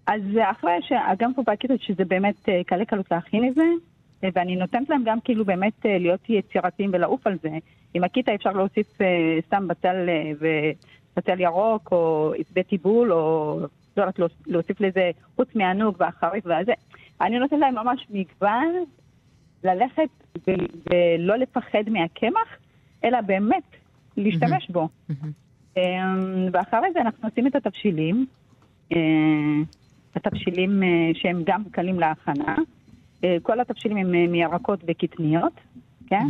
[0.07, 3.65] אז אחרי שגם פה בהקיטות שזה באמת קלה קלות להכין את זה,
[4.35, 7.49] ואני נותנת להם גם כאילו באמת אה, להיות יצירתיים ולעוף על זה.
[7.95, 10.33] עם הקיטה אפשר להוסיף אה, סתם בצל אה,
[11.17, 13.59] ובצל ירוק, או עצבי טיבול, או
[13.97, 16.73] לא להוס- להוסיף לזה, חוץ מהענוג והחריף והזה.
[17.21, 18.75] אני נותנת להם ממש מגוון
[19.65, 20.09] ללכת
[20.47, 22.49] ולא לפחד מהקמח,
[23.05, 23.63] אלא באמת
[24.17, 24.89] להשתמש בו.
[25.77, 25.83] אמ,
[26.53, 28.27] ואחרי זה אנחנו עושים את התבשילים,
[30.15, 30.83] התבשילים
[31.15, 32.57] שהם גם קלים להכנה.
[33.25, 35.53] אה, כל התבשילים הם אה, מירקות וקטניות,
[36.07, 36.27] כן?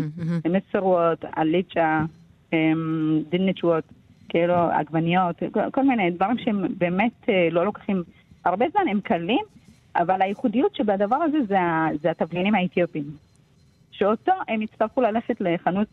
[0.50, 2.04] מסרות, אליצ'ה,
[2.52, 3.84] אמ, דינצ'וות,
[4.28, 5.36] כאילו עגבניות,
[5.72, 8.02] כל- מיני דברים שהם באמת אה, לא לוקחים
[8.44, 9.44] הרבה זמן, הם קלים,
[9.96, 11.58] אבל הייחודיות שבדבר הזה זה,
[12.02, 13.04] זה התבלינים האתיופיים.
[13.90, 15.88] שאותו הם יצטרכו ללכת לחנות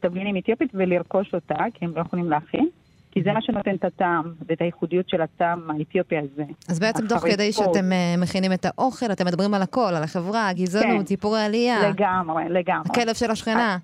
[0.00, 2.68] תבלינים אתיופית ולרכוש אותה, כי הם לא יכולים להכין,
[3.14, 6.42] כי זה מה שנותן את הטעם ואת הייחודיות של הטעם האתיופי הזה.
[6.68, 7.26] אז בעצם תוך.
[7.26, 11.06] כדי שאתם אה, מכינים את האוכל, אתם מדברים על הכל, על החברה, הגזענות, כן.
[11.06, 12.88] סיפורי עלייה, לגמרי, לגמרי.
[12.90, 13.78] הכלב של השכנה.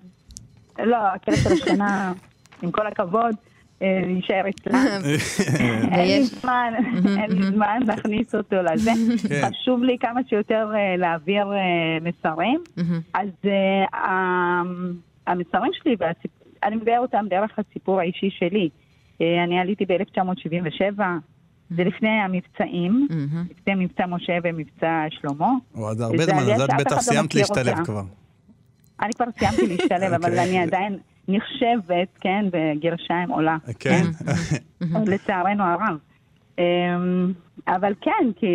[0.78, 2.12] לא, הכלב של השכנה,
[2.62, 3.34] עם כל הכבוד,
[3.82, 4.78] אה, יישאר אצלה.
[5.92, 6.72] אין לי זמן,
[7.22, 8.90] אין לי זמן להכניס אותו לזה.
[9.28, 9.50] כן.
[9.50, 11.58] חשוב לי כמה שיותר אה, להעביר אה,
[12.02, 12.60] מסרים.
[13.14, 14.62] אז אה,
[15.26, 15.96] המסרים שלי,
[16.62, 18.68] אני מביאה אותם דרך הסיפור האישי שלי.
[19.20, 21.00] אה, אני עליתי ב-1977,
[21.70, 23.08] זה לפני המבצעים.
[23.50, 25.50] לפני מבצע משה ומבצע שלמה.
[25.74, 27.84] או, אז הרבה זמן, אז את בטח לא סיימת להשתלב אותה.
[27.84, 28.02] כבר.
[29.02, 30.44] אני כבר סיימתי להשתלב, אבל אוקיי.
[30.44, 30.98] אני עדיין
[31.28, 33.56] נחשבת, כן, בגרשיים עולה.
[33.78, 34.02] כן.
[35.12, 35.98] לצערנו הרב.
[36.58, 37.32] אמ,
[37.68, 38.46] אבל כן, כי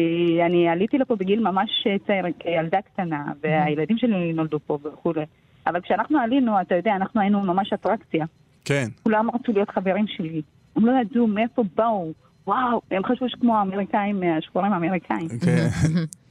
[0.46, 1.70] אני עליתי לפה בגיל ממש
[2.08, 5.26] צעיר, כילדה קטנה, והילדים שלי נולדו פה וכולי.
[5.68, 8.26] אבל כשאנחנו עלינו, אתה יודע, אנחנו היינו ממש אטרקציה.
[8.66, 8.88] כן.
[9.04, 10.42] כולם רצו להיות חברים שלי.
[10.76, 12.12] הם לא ידעו מאיפה באו.
[12.48, 15.28] וואו, הם חשבו שכמו האמריקאים, השחורים האמריקאים.
[15.46, 15.68] כן.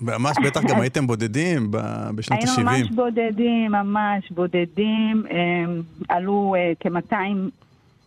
[0.00, 1.70] ממש בטח גם הייתם בודדים
[2.14, 2.94] בשנות היינו ממש ה-70.
[2.94, 5.24] בודדים, ממש בודדים.
[6.08, 7.14] עלו אה, כ-200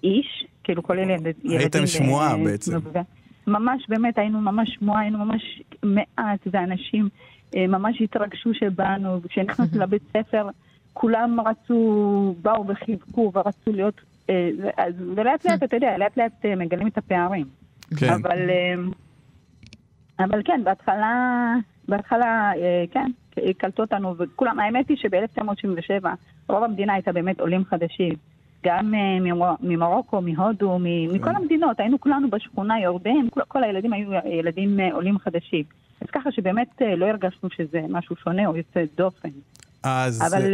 [0.04, 1.60] איש, כאילו כולל ילד- ילדים.
[1.60, 2.76] הייתם ו- שמועה בעצם.
[2.76, 3.02] מבוגר.
[3.48, 7.10] ממש, באמת, היינו ממש שמועה, היינו ממש מעט, ואנשים
[7.56, 10.48] אה, ממש התרגשו שבאנו, וכשנכנסנו לבית ספר,
[10.94, 14.04] כולם רצו, באו וחיבקו ורצו להיות, אה,
[14.78, 17.46] אז ולאט לאט, אתה יודע, לאט לאט אה, מגלים את הפערים.
[17.98, 18.14] כן.
[18.14, 18.74] אבל, אה,
[20.26, 21.54] אבל כן, בהתחלה,
[21.88, 23.12] בהתחלה, אה, כן,
[23.58, 26.06] קלטו אותנו, וכולם, האמת היא שב-1977
[26.50, 28.14] רוב המדינה הייתה באמת עולים חדשים.
[28.66, 33.94] גם אה, ממר- ממרוקו, מהודו, מ- מכל המדינות, היינו כולנו בשכונה, יורדים, כל, כל הילדים
[33.94, 35.64] היו ילדים אה, עולים חדשים.
[36.02, 39.30] אז ככה שבאמת אה, לא הרגשנו שזה משהו שונה או יוצא דופן.
[39.84, 40.54] אז אבל...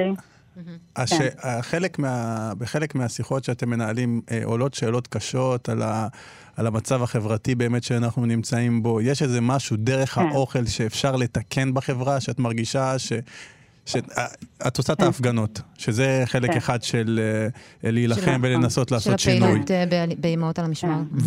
[0.58, 0.62] אה,
[0.97, 1.14] אה, הש...
[1.14, 1.30] כן.
[1.43, 2.51] החלק מה...
[2.58, 6.08] בחלק מהשיחות שאתם מנהלים אה, עולות שאלות קשות על, ה...
[6.56, 9.01] על המצב החברתי באמת שאנחנו נמצאים בו.
[9.01, 10.22] יש איזה משהו דרך כן.
[10.22, 13.14] האוכל שאפשר לתקן בחברה, שאת מרגישה ש...
[13.86, 15.05] שאת עושה את כן.
[15.05, 16.57] ההפגנות, שזה חלק כן.
[16.57, 17.19] אחד של
[17.84, 19.49] אה, להילחם של- ולנסות לעשות של שינוי.
[19.49, 20.89] הפעילות אה, ב- באימהות על המשמר.
[20.89, 21.23] כן.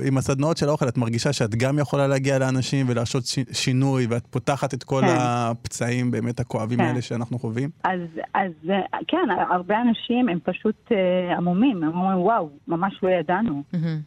[0.00, 4.74] ועם הסדנאות של האוכל, את מרגישה שאת גם יכולה להגיע לאנשים ולעשות שינוי, ואת פותחת
[4.74, 5.02] את כל.
[5.06, 6.80] הפצעים באמת הכואבים.
[6.80, 7.70] האלה שאנחנו חווים?
[7.84, 8.00] אז,
[8.34, 9.16] אז אה, כן,
[9.50, 13.62] הרבה אנשים הם פשוט אה, עמומים, הם אומרים, וואו, ממש לא ידענו.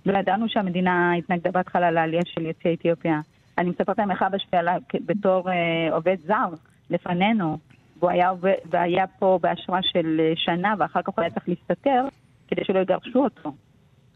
[0.05, 3.19] לא ידענו שהמדינה התנגדה בהתחלה לעלייה של יוצאי אתיופיה.
[3.57, 5.55] אני מספרת להם איך אבא שלי עלה בתור אה,
[5.95, 6.49] עובד זר
[6.89, 7.57] לפנינו,
[7.99, 8.31] והוא היה,
[8.69, 12.05] והיה פה באשרה של אה, שנה, ואחר כך הוא היה צריך להסתתר
[12.47, 13.53] כדי שלא יגרשו אותו.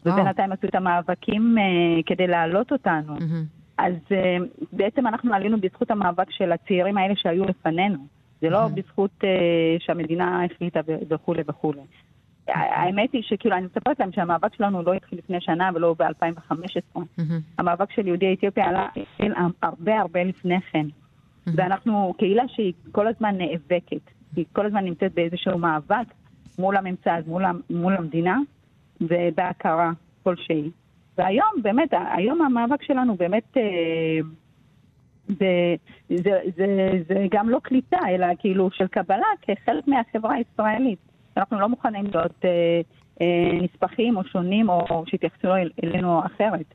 [0.06, 3.14] ובינתיים עשו את המאבקים אה, כדי להעלות אותנו.
[3.14, 3.44] מהמם.
[3.78, 4.36] אז אה,
[4.72, 8.06] בעצם אנחנו עלינו בזכות המאבק של הצעירים האלה שהיו לפנינו.
[8.40, 9.28] זה לא בזכות אה,
[9.78, 11.80] שהמדינה החליטה וכולי וכולי.
[12.48, 16.54] האמת היא שכאילו, אני מספרת להם שהמאבק שלנו לא התחיל לפני שנה ולא ב-2015.
[16.94, 17.40] מהמם.
[17.58, 18.88] המאבק של יהודי אתיופיה עלה
[19.62, 20.86] הרבה הרבה לפני כן.
[21.56, 24.10] ואנחנו קהילה שהיא כל הזמן נאבקת.
[24.36, 26.06] היא כל הזמן נמצאת באיזשהו מאבק
[26.58, 28.38] מול הממסד, מול, מול המדינה,
[29.00, 29.90] ובהכרה
[30.22, 30.70] כלשהי.
[31.18, 33.56] והיום, באמת, היום המאבק שלנו באמת...
[33.56, 34.20] אה,
[35.28, 35.74] זה,
[36.08, 40.98] זה, זה, זה גם לא קליטה, אלא כאילו של קבלה כחלק מהחברה הישראלית.
[41.36, 42.80] אנחנו לא מוכנים להיות אה,
[43.20, 46.74] אה, נספחים או שונים או שיתייחסו אל, אלינו אחרת.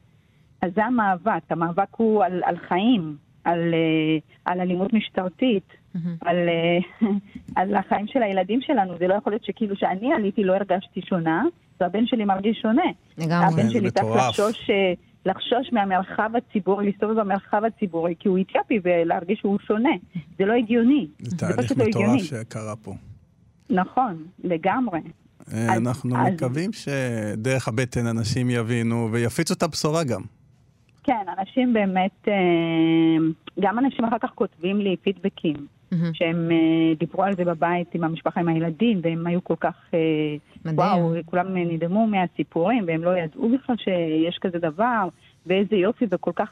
[0.62, 5.64] אז זה המאבק, המאבק הוא על, על חיים, על, אה, על אלימות משטרתית,
[6.22, 7.08] על, אה,
[7.62, 8.94] על החיים של הילדים שלנו.
[9.00, 11.44] זה לא יכול להיות שכאילו שאני עליתי לא הרגשתי שונה,
[11.82, 12.84] והבן שלי מרגיש שונה.
[13.18, 13.46] לגמרי.
[13.46, 14.16] הבן כן, שלי צריך.
[14.16, 14.94] לחשוש, אה,
[15.26, 19.90] לחשוש מהמרחב הציבורי, להסתובב במרחב הציבורי, כי הוא אתיופי ולהרגיש שהוא שונה.
[20.40, 21.08] זה לא הגיוני.
[21.20, 22.20] זה תהליך לא מטורף הגיוני.
[22.24, 22.94] שקרה פה.
[23.70, 25.00] נכון, לגמרי.
[25.48, 30.22] אז- אנחנו אז- מקווים שדרך הבטן אנשים יבינו ויפיצו את הבשורה גם.
[31.04, 32.34] כן, אנשים באמת, אה,
[33.60, 35.56] גם אנשים אחר כך כותבים לי פידבקים,
[35.92, 36.14] מהמם.
[36.14, 40.00] שהם אה, דיברו על זה בבית עם המשפחה, עם הילדים, והם היו כל כך, אה,
[40.66, 40.80] מדהים.
[40.80, 45.08] וואו, כולם נדהמו מהסיפורים, והם לא ידעו בכלל שיש כזה דבר,
[45.46, 46.50] ואיזה יופי, וכל כך,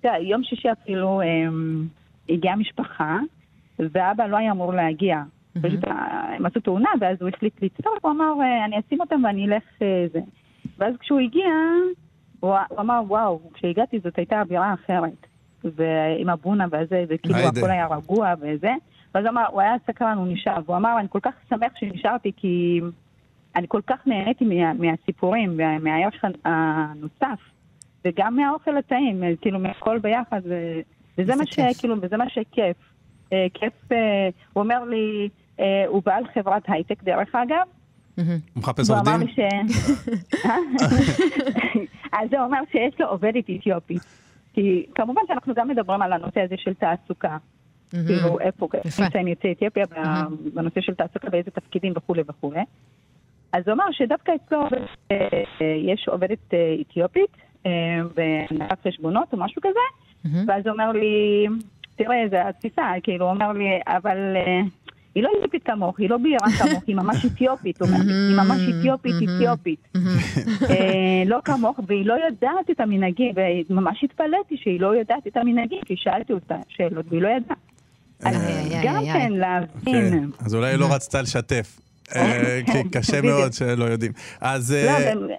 [0.00, 1.26] אתה יודע, יום שישי אפילו אה,
[2.28, 3.18] הגיעה משפחה,
[3.78, 5.22] ואבא לא היה אמור להגיע.
[5.62, 8.32] פשוט אה, הם עשו תאונה, ואז הוא החליט לצטרף, הוא אמר,
[8.64, 9.64] אני אשים אותם ואני אלך
[10.12, 10.20] זה.
[10.78, 11.46] ואז כשהוא הגיע,
[12.40, 15.26] הוא אמר, וואו, כשהגעתי זאת הייתה אווירה אחרת.
[15.64, 17.38] ועם הבונה וזה, וכאילו.
[17.38, 18.72] הכל היה רגוע וזה.
[19.14, 20.58] ואז אמר, הוא היה סקרן, הוא נשאר.
[20.66, 22.80] והוא אמר, אני כל כך שמח שנשארתי, כי
[23.56, 27.40] אני כל כך נהניתי מה, מהסיפורים, מהערך הנוסף,
[28.04, 30.80] וגם מהאוכל הטעים, כאילו מהכל ביחד, ו,
[31.18, 31.46] וזה מה.
[31.46, 32.76] שכאילו, וזה מה שכיף.
[33.32, 35.28] אה, כיף, אה, הוא אומר לי,
[35.60, 37.66] אה, הוא בעל חברת הייטק דרך אגב.
[38.16, 38.24] הוא
[38.56, 39.28] מחפש עובדים?
[40.44, 40.56] אה?
[42.20, 44.02] אז הוא אומר שיש לו עובדת אתיופית.
[44.52, 47.36] כי כמובן שאנחנו גם מדברים על הנושא הזה של תעסוקה.
[47.90, 49.02] כאילו, איפה יפה.
[49.02, 49.84] נמצאים יוצאי אתיופיה
[50.54, 52.60] בנושא של תעסוקה, באיזה תפקידים וכולי וכולי.
[53.52, 54.64] אז הוא אמר שדווקא אצלו
[55.10, 55.42] אה,
[55.76, 57.36] יש עובדת אה, אתיופית,
[58.14, 59.80] בהנהלת חשבונות או משהו כזה.
[60.46, 61.46] ואז הוא אומר לי,
[61.96, 64.36] תראה, זה התפיסה, כאילו, הוא אומר לי, אבל
[65.16, 69.88] היא לא אתיופית כמוך, היא לא בהירה כמוך, היא ממש אתיופית, היא ממש אתיופית, אתיופית.
[70.70, 73.34] אה, לא כמוך, והיא לא יודעת את המנהגים,
[73.70, 77.56] וממש התפלאתי שהיא לא יודעת את המנהגים, כי שאלתי אותה שאלות והיא לא ידעה.
[78.24, 79.32] אז איי, איי, גם כן.
[79.32, 80.10] להבין.
[80.10, 81.80] כן, אז אולי היא לא רצתה לשתף.
[82.16, 83.22] אה, כי קשה.
[83.22, 84.12] מאוד שלא יודעים.
[84.40, 85.36] אז לא, אה.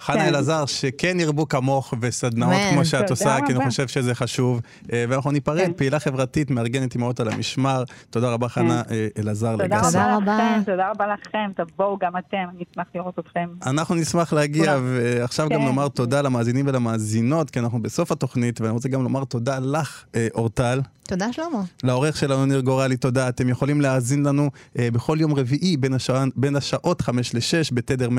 [0.00, 0.28] חנה כן.
[0.28, 2.52] אלעזר, שכן ירבו כמוך וסדנאות.
[2.72, 3.64] כמו שאת תודה עושה, כי אני.
[3.64, 4.60] חושב שזה חשוב.
[4.92, 5.72] אה, ואנחנו ניפרד, כן.
[5.76, 7.84] פעילה חברתית, מארגנת אימהות על המשמר.
[8.10, 9.86] תודה רבה, חנה אה, אלעזר תודה לגסי.
[9.86, 13.48] תודה רבה תודה רבה לכם, תבואו גם אתם, אני אשמח לראות אתכם.
[13.66, 14.82] אנחנו נשמח להגיע, כולם.
[14.86, 15.64] ועכשיו גם כן.
[15.64, 20.28] נאמר תודה למאזינים ולמאזינות, כי אנחנו בסוף התוכנית, ואני רוצה גם לומר תודה לך, אה,
[20.34, 20.80] אורטל.
[21.08, 21.62] תודה, שלמה.
[21.84, 23.28] לעורך שלנו ניר גורלי, תודה.
[23.28, 28.08] אתם יכולים להאזין לנו אה, בכל יום רביעי בין, השעה, בין השעות 5 ל-6 בתדר
[28.08, 28.10] 104.9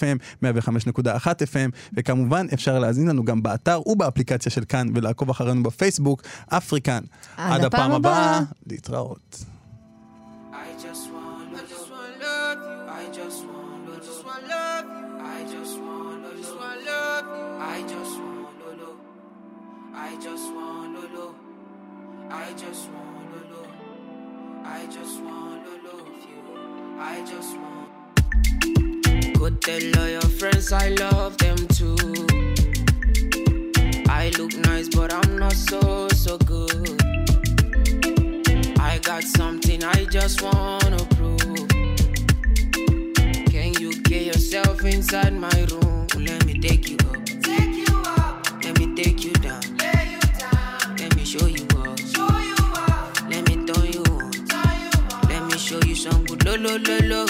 [0.00, 0.18] FM,
[0.60, 7.00] 105.1 FM, וכמובן אפשר להאזין לנו גם באתר ובאפליקציה של כאן, ולעקוב אחרינו בפייסבוק, אפריקן.
[7.36, 8.40] עד הפעם הבאה.
[8.66, 9.44] להתראות.
[10.52, 11.58] I just want, I
[15.56, 16.20] just want
[16.88, 17.04] Lolo.
[17.70, 18.90] I just want Lolo.
[20.00, 21.28] I just want Lolo.
[24.70, 26.40] I just want Lolo of you.
[27.00, 27.69] I just want.
[29.40, 31.96] Go tell all your friends I love them too.
[34.06, 37.00] I look nice, but I'm not so, so good.
[38.78, 41.68] I got something I just wanna prove.
[43.48, 46.06] Can you get yourself inside my room?
[46.18, 47.24] Let me take you up.
[47.24, 48.46] Take you up.
[48.62, 49.62] Let me take you down.
[49.78, 50.96] Lay you down.
[50.98, 51.98] Let me show you up.
[51.98, 53.30] Show you up.
[53.30, 54.32] Let me turn you on.
[54.52, 55.28] Turn you on.
[55.30, 57.29] Let me show you some good lo lo lo lo.